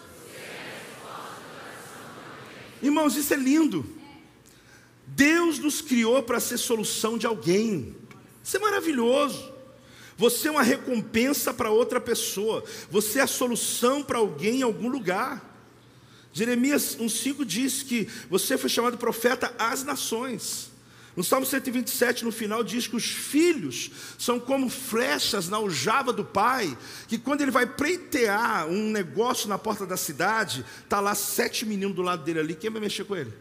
[2.84, 3.82] Irmãos, isso é lindo.
[5.06, 7.96] Deus nos criou para ser solução de alguém.
[8.42, 9.54] Isso é maravilhoso.
[10.18, 12.62] Você é uma recompensa para outra pessoa.
[12.90, 15.42] Você é a solução para alguém em algum lugar.
[16.30, 20.70] Jeremias 1,5 diz que você foi chamado profeta às nações.
[21.16, 26.24] No Salmo 127, no final, diz que os filhos são como flechas na aljava do
[26.24, 31.64] pai, que quando ele vai preitear um negócio na porta da cidade, está lá sete
[31.64, 33.32] meninos do lado dele ali, quem vai mexer com ele?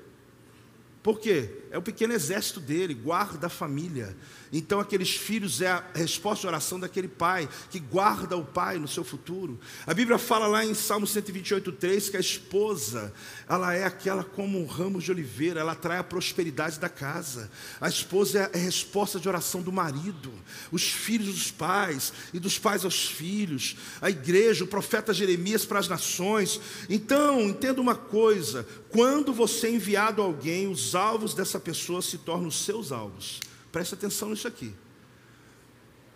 [1.04, 1.50] Por quê?
[1.70, 4.16] É o pequeno exército dele, guarda a família.
[4.54, 8.88] Então, aqueles filhos é a resposta de oração daquele pai, que guarda o pai no
[8.88, 9.60] seu futuro.
[9.86, 13.12] A Bíblia fala lá em Salmo 128,3 que a esposa,
[13.50, 17.50] ela é aquela como um ramo de oliveira, ela traz a prosperidade da casa.
[17.82, 20.32] A esposa é a resposta de oração do marido,
[20.72, 25.80] os filhos dos pais, e dos pais aos filhos, a igreja, o profeta Jeremias para
[25.80, 26.62] as nações.
[26.88, 32.48] Então, entenda uma coisa: quando você é enviado alguém, os alvos dessa pessoa se tornam
[32.48, 33.40] os seus alvos.
[33.72, 34.72] Preste atenção nisso aqui.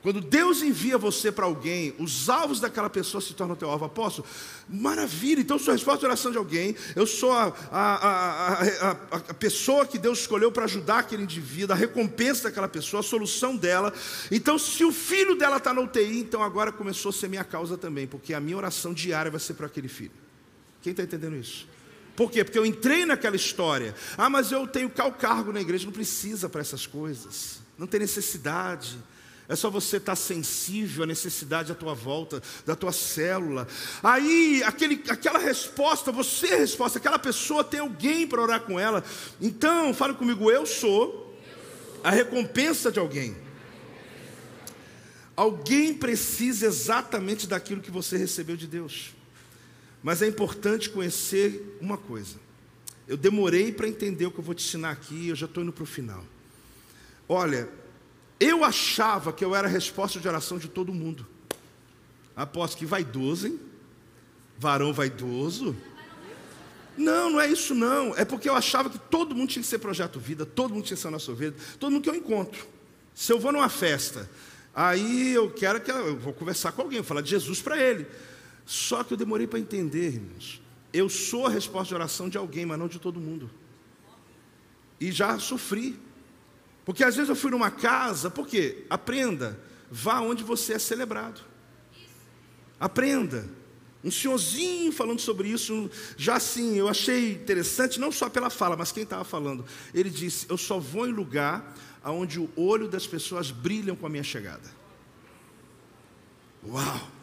[0.04, 3.86] Quando Deus envia você para alguém, os alvos daquela pessoa se tornam teu alvo.
[3.86, 4.28] Apóstolo,
[4.70, 9.34] maravilha, então sou a resposta de oração de alguém, eu sou a, a, a, a
[9.34, 13.92] pessoa que Deus escolheu para ajudar aquele indivíduo, a recompensa daquela pessoa, a solução dela.
[14.32, 17.76] Então, se o filho dela está na UTI, então agora começou a ser minha causa
[17.78, 20.12] também, porque a minha oração diária vai ser para aquele filho.
[20.84, 21.68] Quem está entendendo isso?
[22.18, 22.44] Por quê?
[22.44, 23.94] Porque eu entrei naquela história.
[24.18, 25.86] Ah, mas eu tenho tal cargo na igreja.
[25.86, 27.60] Não precisa para essas coisas.
[27.78, 28.98] Não tem necessidade.
[29.48, 33.68] É só você estar sensível à necessidade à tua volta, da tua célula.
[34.02, 39.04] Aí, aquele, aquela resposta, você é resposta, aquela pessoa tem alguém para orar com ela.
[39.40, 41.40] Então, fale comigo, eu sou
[42.04, 43.38] a recompensa de alguém.
[45.36, 49.16] Alguém precisa exatamente daquilo que você recebeu de Deus.
[50.04, 52.36] Mas é importante conhecer uma coisa.
[53.08, 55.72] Eu demorei para entender o que eu vou te ensinar aqui, eu já estou indo
[55.72, 56.24] para o final.
[57.28, 57.70] Olha,
[58.40, 61.26] eu achava que eu era a resposta de oração de todo mundo.
[62.36, 63.60] Aposto que vaidoso, hein?
[64.58, 65.76] Varão vaidoso.
[66.98, 68.16] Não, não é isso não.
[68.16, 70.96] É porque eu achava que todo mundo tinha que ser projeto vida, todo mundo tinha
[70.96, 72.68] que ser nossa vida, todo mundo que eu encontro.
[73.14, 74.30] Se eu vou numa festa,
[74.74, 78.06] aí eu quero que eu, vou conversar com alguém, vou falar de Jesus para ele.
[78.68, 80.62] Só que eu demorei para entender, irmãos.
[80.92, 83.50] Eu sou a resposta de oração de alguém, mas não de todo mundo.
[85.00, 85.98] E já sofri.
[86.84, 88.86] Porque às vezes eu fui numa casa, por quê?
[88.90, 89.58] Aprenda,
[89.90, 91.40] vá onde você é celebrado.
[92.78, 93.50] Aprenda.
[94.04, 98.92] Um senhorzinho falando sobre isso, já assim, eu achei interessante, não só pela fala, mas
[98.92, 99.66] quem estava falando.
[99.94, 104.10] Ele disse: Eu só vou em lugar onde o olho das pessoas brilham com a
[104.10, 104.70] minha chegada.
[106.66, 107.17] Uau!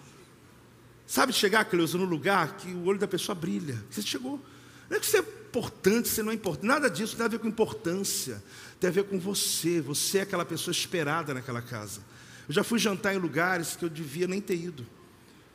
[1.14, 3.80] Sabe chegar, Cleusa, no lugar que o olho da pessoa brilha.
[3.88, 4.44] Você chegou.
[4.90, 6.66] Não é que você é importante, você não é importante.
[6.66, 8.42] Nada disso tem a ver com importância.
[8.80, 9.80] Tem a ver com você.
[9.80, 12.00] Você é aquela pessoa esperada naquela casa.
[12.48, 14.84] Eu já fui jantar em lugares que eu devia nem ter ido.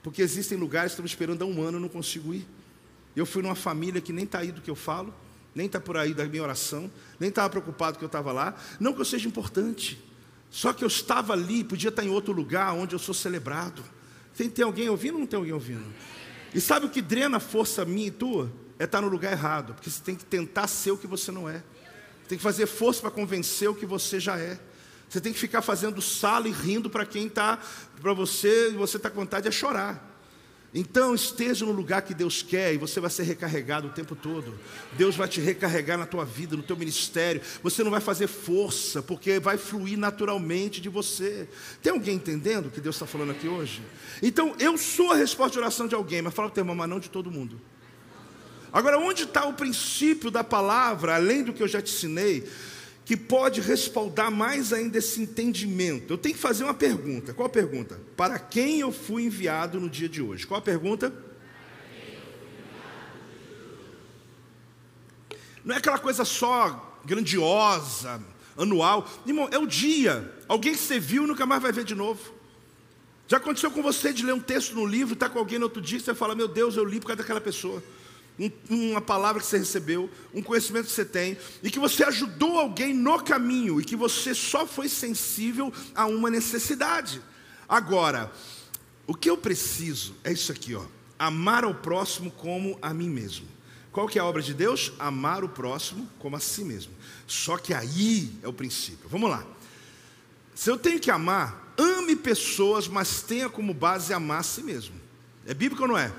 [0.02, 2.48] Porque existem lugares que estão esperando há um ano e não consigo ir.
[3.14, 5.14] Eu fui numa família que nem está aí do que eu falo,
[5.54, 6.90] nem está por aí da minha oração,
[7.20, 8.56] nem estava preocupado que eu estava lá.
[8.80, 10.02] Não que eu seja importante.
[10.50, 13.84] Só que eu estava ali, podia estar em outro lugar onde eu sou celebrado.
[14.36, 15.86] Tem, tem alguém ouvindo ou não tem alguém ouvindo?
[16.54, 18.52] E sabe o que drena a força minha e tua?
[18.78, 21.50] É estar no lugar errado, porque você tem que tentar ser o que você não
[21.50, 21.62] é.
[22.28, 24.58] Tem que fazer força para convencer o que você já é.
[25.10, 27.60] Você tem que ficar fazendo sala e rindo para quem está,
[28.00, 30.09] para você, e você está com vontade de chorar.
[30.74, 34.54] Então esteja no lugar que Deus quer e você vai ser recarregado o tempo todo.
[34.94, 37.42] Deus vai te recarregar na tua vida, no teu ministério.
[37.64, 41.48] Você não vai fazer força, porque vai fluir naturalmente de você.
[41.82, 43.82] Tem alguém entendendo o que Deus está falando aqui hoje?
[44.22, 46.90] Então eu sou a resposta de oração de alguém, mas fala o teu irmão, mas
[46.90, 47.60] não de todo mundo.
[48.72, 52.48] Agora, onde está o princípio da palavra, além do que eu já te ensinei,
[53.10, 56.14] que pode respaldar mais ainda esse entendimento.
[56.14, 57.34] Eu tenho que fazer uma pergunta.
[57.34, 58.00] Qual a pergunta?
[58.16, 60.46] Para quem eu fui enviado no dia de hoje?
[60.46, 61.12] Qual a pergunta?
[65.66, 68.24] Não é aquela coisa só grandiosa,
[68.56, 69.10] anual.
[69.26, 70.32] Irmão, é o dia.
[70.48, 72.32] Alguém que você viu nunca mais vai ver de novo.
[73.28, 75.66] Já aconteceu com você de ler um texto no livro, estar tá com alguém no
[75.66, 77.82] outro dia, e você fala, meu Deus, eu li por causa daquela pessoa
[78.40, 82.58] um, uma palavra que você recebeu, um conhecimento que você tem, e que você ajudou
[82.58, 87.22] alguém no caminho, e que você só foi sensível a uma necessidade.
[87.68, 88.32] Agora,
[89.06, 90.86] o que eu preciso é isso aqui, ó.
[91.18, 93.46] Amar ao próximo como a mim mesmo.
[93.92, 94.94] Qual que é a obra de Deus?
[94.98, 96.94] Amar o próximo como a si mesmo.
[97.28, 99.10] Só que aí é o princípio.
[99.10, 99.46] Vamos lá.
[100.56, 104.96] Se eu tenho que amar, ame pessoas, mas tenha como base amar a si mesmo.
[105.46, 106.14] É bíblico ou não é?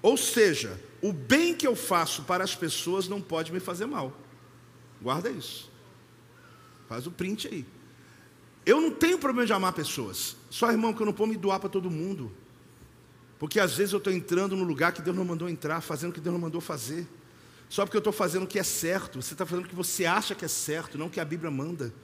[0.00, 4.12] Ou seja, o bem que eu faço para as pessoas não pode me fazer mal.
[5.00, 5.70] Guarda isso.
[6.88, 7.66] Faz o print aí.
[8.66, 10.36] Eu não tenho problema de amar pessoas.
[10.50, 12.32] Só, irmão, que eu não posso me doar para todo mundo.
[13.38, 16.12] Porque às vezes eu estou entrando no lugar que Deus não mandou entrar, fazendo o
[16.12, 17.06] que Deus não mandou fazer.
[17.68, 19.22] Só porque eu estou fazendo o que é certo.
[19.22, 21.50] Você está fazendo o que você acha que é certo, não o que a Bíblia
[21.50, 21.94] manda.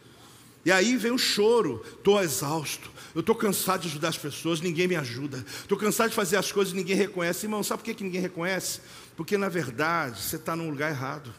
[0.65, 4.89] E aí vem o choro, estou exausto, eu estou cansado de ajudar as pessoas, ninguém
[4.89, 7.47] me ajuda, estou cansado de fazer as coisas e ninguém reconhece.
[7.47, 8.81] Irmão, sabe por que, que ninguém reconhece?
[9.17, 11.33] Porque na verdade você está num lugar errado,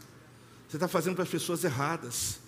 [0.67, 2.39] você está fazendo para as pessoas erradas.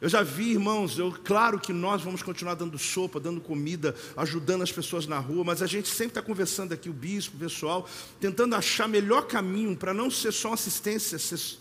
[0.00, 4.62] Eu já vi, irmãos, eu, claro que nós vamos continuar dando sopa, dando comida, ajudando
[4.62, 7.88] as pessoas na rua, mas a gente sempre está conversando aqui, o bispo, o pessoal,
[8.20, 11.18] tentando achar melhor caminho para não ser só assistência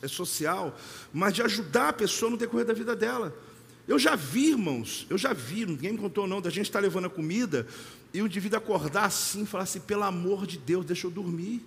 [0.09, 0.77] social,
[1.13, 3.33] mas de ajudar a pessoa no decorrer da vida dela.
[3.87, 7.05] Eu já vi, irmãos, eu já vi, ninguém me contou não, da gente estar levando
[7.05, 7.67] a comida
[8.13, 11.65] e o indivíduo acordar assim e falar assim: pelo amor de Deus, deixa eu dormir.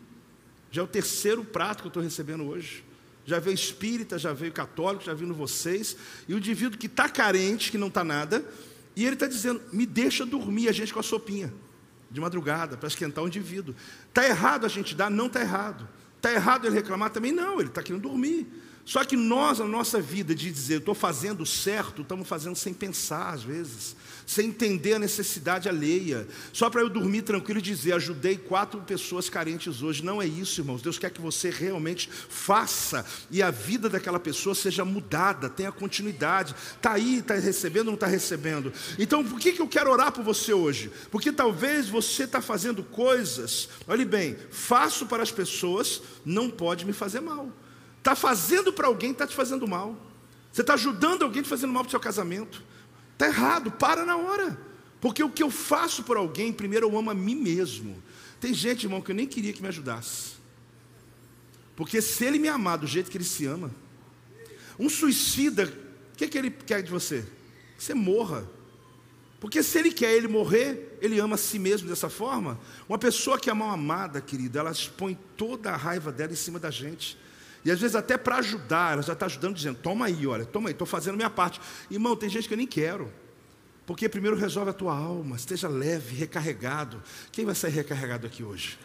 [0.70, 2.84] Já é o terceiro prato que eu estou recebendo hoje.
[3.24, 5.96] Já veio espírita, já veio católico, já vindo vocês.
[6.28, 8.44] E o indivíduo que está carente, que não está nada,
[8.94, 11.52] e ele está dizendo: me deixa dormir, a gente com a sopinha,
[12.10, 13.74] de madrugada, para esquentar o indivíduo.
[14.08, 15.10] Está errado a gente dar?
[15.10, 15.86] Não está errado.
[16.16, 17.32] Está errado ele reclamar também?
[17.32, 18.46] Não, ele está querendo dormir.
[18.87, 23.34] Só que nós, na nossa vida, de dizer, estou fazendo certo, estamos fazendo sem pensar,
[23.34, 28.39] às vezes, sem entender a necessidade alheia, só para eu dormir tranquilo e dizer, ajudei
[28.39, 30.05] quatro pessoas carentes hoje.
[30.05, 30.82] Não é isso, irmãos.
[30.82, 36.55] Deus quer que você realmente faça e a vida daquela pessoa seja mudada, tenha continuidade.
[36.76, 38.72] Está aí, está recebendo ou não está recebendo?
[39.01, 40.93] Então, por que, que eu quero orar por você hoje?
[41.11, 46.93] Porque talvez você está fazendo coisas, olhe bem, faço para as pessoas, não pode me
[46.93, 47.53] fazer mal.
[48.07, 49.96] Está fazendo para alguém, está te fazendo mal.
[50.52, 52.62] Você está ajudando alguém te fazendo mal para o seu casamento.
[53.14, 54.57] Está errado, para na hora.
[55.00, 58.00] Porque o que eu faço por alguém, primeiro eu amo a mim mesmo.
[58.38, 60.34] Tem gente, irmão, que eu nem queria que me ajudasse.
[61.74, 63.72] Porque se ele me amar do jeito que ele se ama,
[64.78, 67.26] um suicida, o que, é que ele quer de você?
[67.76, 68.48] Que você morra.
[69.40, 72.57] Porque se ele quer ele morrer, ele ama a si mesmo dessa forma.
[72.88, 76.61] Uma pessoa que é mal amada, querida, ela expõe toda a raiva dela em cima
[76.61, 77.18] da gente.
[77.66, 80.68] E às vezes até para ajudar, ela já está ajudando, dizendo, toma aí, olha, toma
[80.68, 81.60] aí, estou fazendo minha parte.
[81.90, 83.12] Irmão, tem gente que eu nem quero.
[83.84, 87.02] Porque primeiro resolve a tua alma, esteja leve, recarregado.
[87.32, 88.78] Quem vai sair recarregado aqui hoje?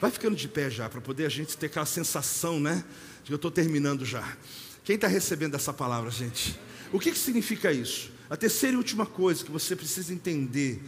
[0.00, 2.84] Vai ficando de pé já, para poder a gente ter aquela sensação, né?
[3.24, 4.36] De que eu estou terminando já.
[4.84, 6.56] Quem está recebendo essa palavra, gente?
[6.92, 8.12] O que, que significa isso?
[8.30, 10.80] A terceira e última coisa que você precisa entender: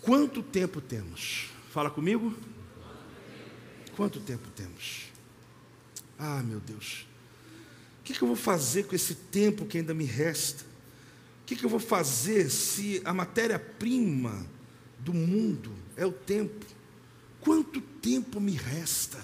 [0.00, 1.50] quanto tempo temos?
[1.70, 2.34] Fala comigo.
[3.94, 5.07] Quanto tempo temos?
[6.18, 7.06] Ah, meu Deus,
[8.00, 10.64] o que, que eu vou fazer com esse tempo que ainda me resta?
[11.42, 14.44] O que, que eu vou fazer se a matéria-prima
[14.98, 16.66] do mundo é o tempo?
[17.40, 19.18] Quanto tempo me resta?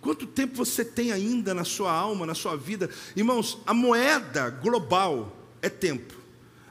[0.00, 2.88] Quanto tempo você tem ainda na sua alma, na sua vida?
[3.16, 6.14] Irmãos, a moeda global é tempo.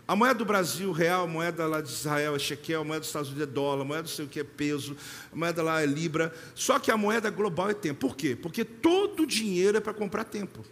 [0.07, 3.09] A moeda do Brasil, real, a moeda lá de Israel é shekel, a moeda dos
[3.09, 4.95] Estados Unidos é dólar, a moeda não sei o que é peso,
[5.31, 6.33] a moeda lá é libra.
[6.53, 8.07] Só que a moeda global é tempo.
[8.07, 8.35] Por quê?
[8.35, 10.63] Porque todo dinheiro é para comprar tempo.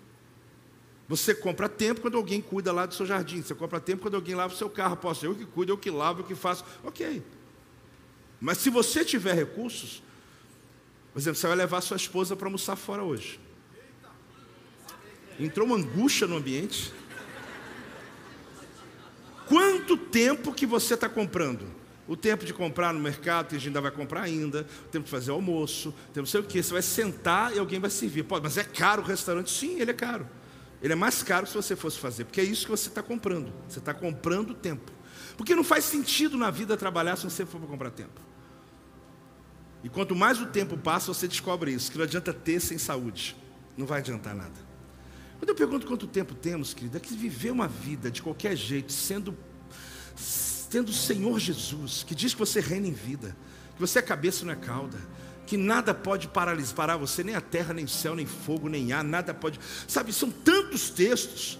[1.07, 3.41] Você compra tempo quando alguém cuida lá do seu jardim.
[3.41, 4.95] Você compra tempo quando alguém lava o seu carro.
[4.97, 6.63] Posso eu que cuido, eu que lavo, eu que faço.
[6.83, 7.21] Ok.
[8.39, 10.01] Mas se você tiver recursos,
[11.11, 13.39] por exemplo, você vai levar sua esposa para almoçar fora hoje.
[15.39, 16.93] Entrou uma angústia no ambiente.
[19.47, 21.65] Quanto tempo que você está comprando?
[22.07, 25.11] O tempo de comprar no mercado, a gente ainda vai comprar ainda, o tempo de
[25.11, 26.61] fazer almoço, o tempo não sei o que.
[26.61, 28.23] Você vai sentar e alguém vai servir.
[28.23, 29.51] Pode, mas é caro o restaurante?
[29.51, 30.27] Sim, ele é caro.
[30.81, 33.53] Ele é mais caro se você fosse fazer, porque é isso que você está comprando.
[33.69, 34.91] Você está comprando tempo.
[35.37, 38.21] Porque não faz sentido na vida trabalhar se você for para comprar tempo.
[39.81, 43.35] E quanto mais o tempo passa, você descobre isso, que não adianta ter sem saúde.
[43.77, 44.72] Não vai adiantar nada.
[45.43, 48.93] Quando eu pergunto quanto tempo temos, querido, é que viver uma vida de qualquer jeito,
[48.93, 49.37] sendo
[50.69, 53.35] tendo o Senhor Jesus, que diz que você reina em vida,
[53.75, 54.97] que você é cabeça e não é cauda,
[55.45, 59.03] que nada pode paralisar você, nem a terra, nem o céu, nem fogo, nem ar,
[59.03, 59.59] nada pode.
[59.85, 61.59] Sabe, são tantos textos.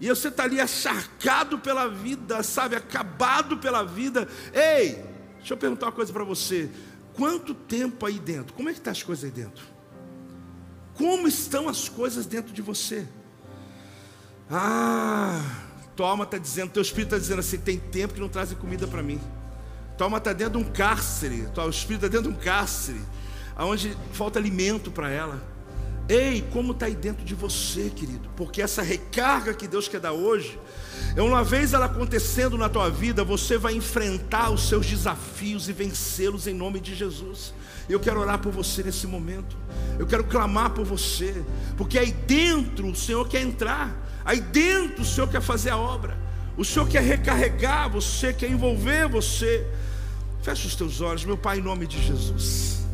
[0.00, 4.28] E você está ali acharcado pela vida, sabe, acabado pela vida.
[4.52, 5.04] Ei,
[5.38, 6.70] deixa eu perguntar uma coisa para você.
[7.14, 8.54] Quanto tempo aí dentro?
[8.54, 9.64] Como é que estão tá as coisas aí dentro?
[10.94, 13.04] Como estão as coisas dentro de você?
[14.50, 15.40] Ah,
[15.96, 18.86] tua alma está dizendo, teu espírito está dizendo assim: tem tempo que não trazem comida
[18.86, 19.20] para mim.
[19.96, 23.00] Tua alma está dentro de um cárcere, teu espírito está dentro de um cárcere,
[23.58, 25.54] onde falta alimento para ela.
[26.06, 28.28] Ei, como está aí dentro de você, querido?
[28.36, 30.58] Porque essa recarga que Deus quer dar hoje,
[31.16, 35.72] é uma vez ela acontecendo na tua vida, você vai enfrentar os seus desafios e
[35.72, 37.54] vencê-los em nome de Jesus.
[37.88, 39.56] Eu quero orar por você nesse momento.
[39.98, 41.42] Eu quero clamar por você,
[41.76, 44.03] porque aí dentro o Senhor quer entrar.
[44.24, 46.16] Aí dentro o Senhor quer fazer a obra.
[46.56, 49.66] O Senhor quer recarregar você, quer envolver você.
[50.42, 52.84] Feche os teus olhos, meu Pai, em nome de Jesus.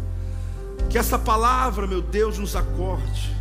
[0.88, 3.36] Que essa palavra, meu Deus, nos acorde.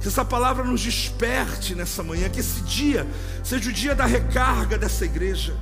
[0.00, 2.28] Que essa palavra nos desperte nessa manhã.
[2.28, 3.06] Que esse dia
[3.42, 5.54] seja o dia da recarga dessa igreja.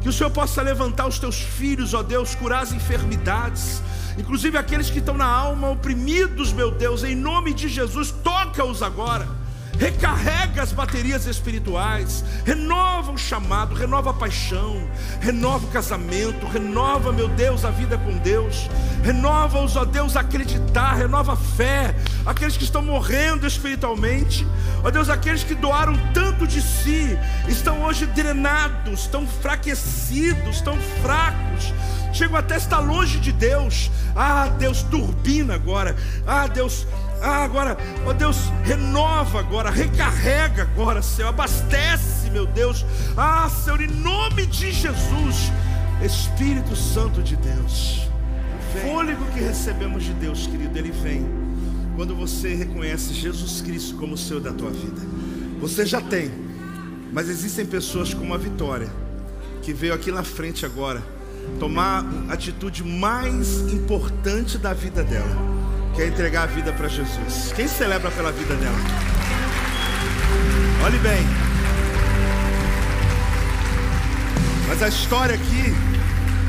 [0.00, 3.82] Que o Senhor possa levantar os teus filhos, ó Deus, curar as enfermidades,
[4.16, 9.37] inclusive aqueles que estão na alma oprimidos, meu Deus, em nome de Jesus, toca-os agora
[9.78, 14.82] recarrega as baterias espirituais, renova o chamado, renova a paixão,
[15.20, 18.68] renova o casamento, renova, meu Deus, a vida com Deus,
[19.04, 21.94] renova-os, ó Deus, a acreditar, renova a fé,
[22.26, 24.44] aqueles que estão morrendo espiritualmente,
[24.82, 27.16] ó Deus, aqueles que doaram tanto de si,
[27.46, 31.72] estão hoje drenados, estão enfraquecidos, estão fracos,
[32.12, 33.90] chegam até estar longe de Deus.
[34.16, 35.94] Ah, Deus, turbina agora.
[36.26, 36.86] Ah, Deus,
[37.22, 42.84] ah, agora, ó Deus, renova agora, recarrega agora, Senhor, abastece, meu Deus.
[43.16, 45.52] Ah, Senhor, em nome de Jesus,
[46.02, 48.08] Espírito Santo de Deus,
[48.58, 51.26] o fôlego que recebemos de Deus, querido, ele vem
[51.96, 55.00] quando você reconhece Jesus Cristo como o Senhor da tua vida.
[55.60, 56.30] Você já tem,
[57.12, 58.88] mas existem pessoas com uma vitória
[59.62, 61.02] que veio aqui na frente agora
[61.58, 65.58] tomar a atitude mais importante da vida dela
[65.98, 67.52] quer entregar a vida para Jesus.
[67.56, 68.78] Quem celebra pela vida dela?
[70.84, 71.26] Olhe bem.
[74.68, 75.74] Mas a história aqui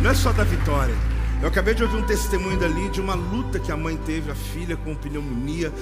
[0.04, 0.93] não é só da vitória.
[1.41, 4.36] Eu acabei de ouvir um testemunho dali de uma luta que a mãe teve, a
[4.36, 5.74] filha com pneumonia,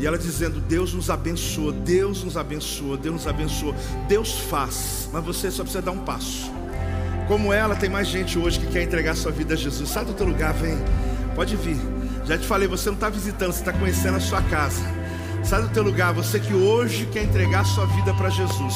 [0.00, 3.76] e ela dizendo: Deus nos abençoa, Deus nos abençoa, Deus nos abençoa,
[4.08, 6.50] Deus faz, mas você só precisa dar um passo.
[7.28, 9.88] Como ela, tem mais gente hoje que quer entregar sua vida a Jesus.
[9.88, 10.76] Sai do teu lugar, vem,
[11.36, 12.01] pode vir.
[12.24, 14.82] Já te falei, você não está visitando, você está conhecendo a sua casa.
[15.42, 18.74] Sai do teu lugar, você que hoje quer entregar sua vida para Jesus.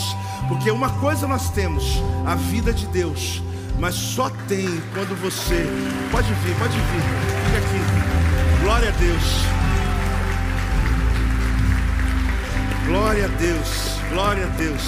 [0.49, 3.43] Porque uma coisa nós temos, a vida de Deus.
[3.79, 5.67] Mas só tem quando você.
[6.11, 7.03] Pode vir, pode vir.
[7.45, 8.63] Fica aqui.
[8.63, 9.57] Glória a Deus.
[12.87, 13.97] Glória a Deus.
[14.11, 14.83] Glória a Deus.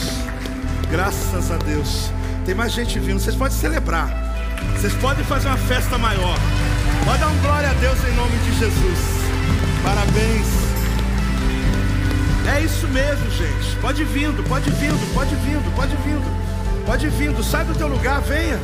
[0.91, 2.11] Graças a Deus.
[2.47, 3.21] Tem mais gente vindo.
[3.21, 4.09] Vocês podem celebrar.
[4.75, 6.37] Vocês podem fazer uma festa maior.
[7.09, 8.99] Pode dar um glória a Deus em nome de Jesus.
[9.83, 10.47] Parabéns.
[12.55, 13.77] É isso mesmo, gente.
[13.81, 16.85] Pode vindo, pode vindo, pode vindo, pode vindo.
[16.85, 18.61] Pode vindo, sai do teu lugar, venha.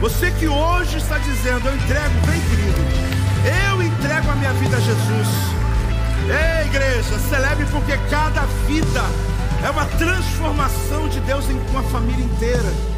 [0.00, 2.76] Você que hoje está dizendo, eu entrego, vem querido.
[3.70, 5.28] Eu entrego a minha vida a Jesus.
[6.26, 9.04] Ei, igreja, celebre porque cada vida
[9.64, 12.95] é uma transformação de Deus em uma família inteira.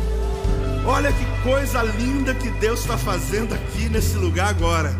[0.90, 4.90] Olha que coisa linda que Deus está fazendo aqui nesse lugar agora.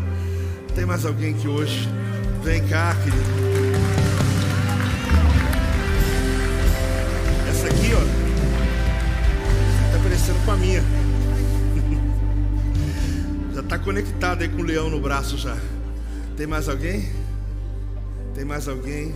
[0.75, 1.89] Tem mais alguém que hoje?
[2.43, 3.23] Vem cá, querido.
[7.49, 8.01] Essa aqui, ó,
[9.87, 10.83] está parecendo com a minha.
[13.55, 15.57] Já está conectada aí com o leão no braço já.
[16.37, 17.11] Tem mais alguém?
[18.35, 19.11] Tem mais alguém?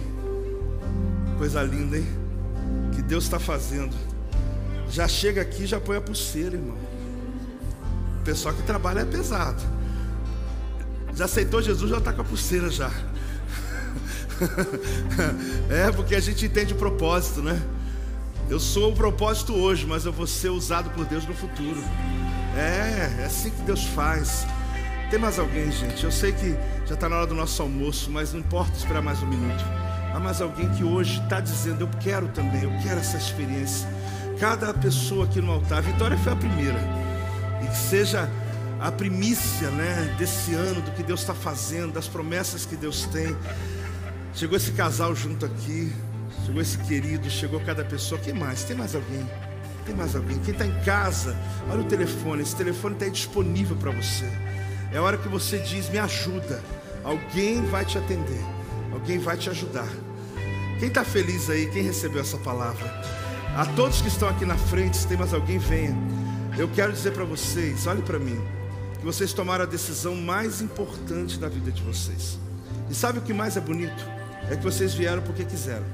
[1.37, 2.07] Coisa linda, hein?
[2.95, 4.12] que Deus está fazendo.
[4.93, 6.77] Já chega aqui já põe a pulseira, irmão.
[8.19, 9.59] O pessoal que trabalha é pesado.
[11.15, 12.91] Já aceitou Jesus, já está com a pulseira já.
[15.67, 17.59] é, porque a gente entende o propósito, né?
[18.47, 21.83] Eu sou o propósito hoje, mas eu vou ser usado por Deus no futuro.
[22.55, 24.45] É, é assim que Deus faz.
[25.09, 26.03] Tem mais alguém, gente?
[26.03, 29.23] Eu sei que já está na hora do nosso almoço, mas não importa esperar mais
[29.23, 29.63] um minuto.
[30.13, 33.89] Há mais alguém que hoje está dizendo: Eu quero também, eu quero essa experiência.
[34.43, 36.77] Cada pessoa aqui no altar, a Vitória foi a primeira,
[37.63, 38.29] e que seja
[38.77, 43.33] a primícia né, desse ano, do que Deus está fazendo, das promessas que Deus tem.
[44.33, 45.93] Chegou esse casal junto aqui,
[46.45, 48.19] chegou esse querido, chegou cada pessoa.
[48.19, 48.65] Quem mais?
[48.65, 49.25] Tem mais alguém?
[49.85, 50.37] Tem mais alguém?
[50.39, 51.37] Quem está em casa,
[51.71, 54.29] olha o telefone, esse telefone está disponível para você.
[54.91, 56.61] É a hora que você diz: Me ajuda.
[57.01, 58.43] Alguém vai te atender,
[58.91, 59.87] alguém vai te ajudar.
[60.79, 61.65] Quem está feliz aí?
[61.67, 63.22] Quem recebeu essa palavra?
[63.55, 65.95] A todos que estão aqui na frente, se tem mais alguém, venha.
[66.57, 68.39] Eu quero dizer para vocês: olhe para mim,
[68.99, 72.39] que vocês tomaram a decisão mais importante da vida de vocês.
[72.89, 74.03] E sabe o que mais é bonito?
[74.49, 75.85] é que vocês vieram porque quiseram.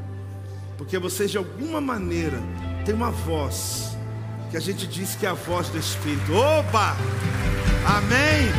[0.78, 2.40] Porque vocês de alguma maneira
[2.86, 3.98] têm uma voz
[4.50, 6.34] que a gente diz que é a voz do Espírito.
[6.34, 6.96] Opa!
[7.86, 8.52] Amém!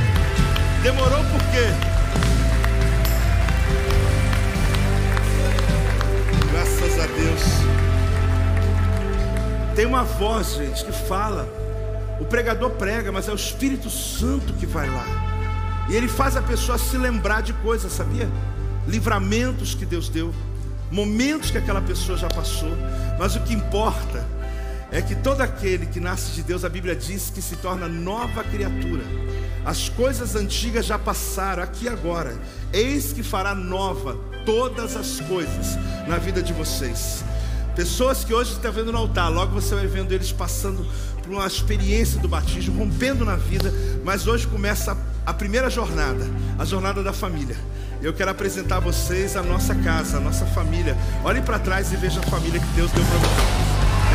[0.83, 1.67] Demorou por quê?
[6.53, 7.90] Graças a Deus.
[9.81, 11.49] Tem uma voz, gente, que fala.
[12.21, 15.07] O pregador prega, mas é o Espírito Santo que vai lá.
[15.89, 18.29] E ele faz a pessoa se lembrar de coisas, sabia?
[18.87, 20.35] livramentos que Deus deu,
[20.91, 22.77] momentos que aquela pessoa já passou,
[23.19, 24.23] mas o que importa
[24.93, 28.45] é que todo aquele que nasce de Deus, a Bíblia diz que se torna nova
[28.45, 29.05] criatura.
[29.65, 32.37] As coisas antigas já passaram, aqui agora.
[32.71, 34.15] Eis que fará nova
[34.45, 37.25] todas as coisas na vida de vocês.
[37.81, 40.87] Pessoas que hoje estão vendo no altar, logo você vai vendo eles passando
[41.23, 43.73] por uma experiência do batismo, rompendo na vida,
[44.05, 46.29] mas hoje começa a primeira jornada,
[46.59, 47.57] a jornada da família.
[48.03, 50.95] Eu quero apresentar a vocês a nossa casa, a nossa família.
[51.25, 53.49] Olhem para trás e vejam a família que Deus deu para vocês.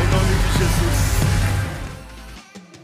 [0.00, 1.26] Em nome de Jesus.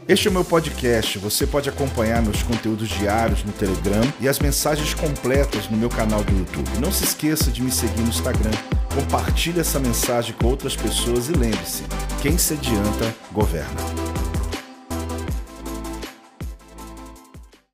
[0.05, 1.17] Este é o meu podcast.
[1.17, 6.25] Você pode acompanhar meus conteúdos diários no Telegram e as mensagens completas no meu canal
[6.25, 6.69] do YouTube.
[6.81, 8.51] Não se esqueça de me seguir no Instagram.
[8.93, 11.83] Compartilhe essa mensagem com outras pessoas e lembre-se:
[12.21, 14.02] quem se adianta, governa.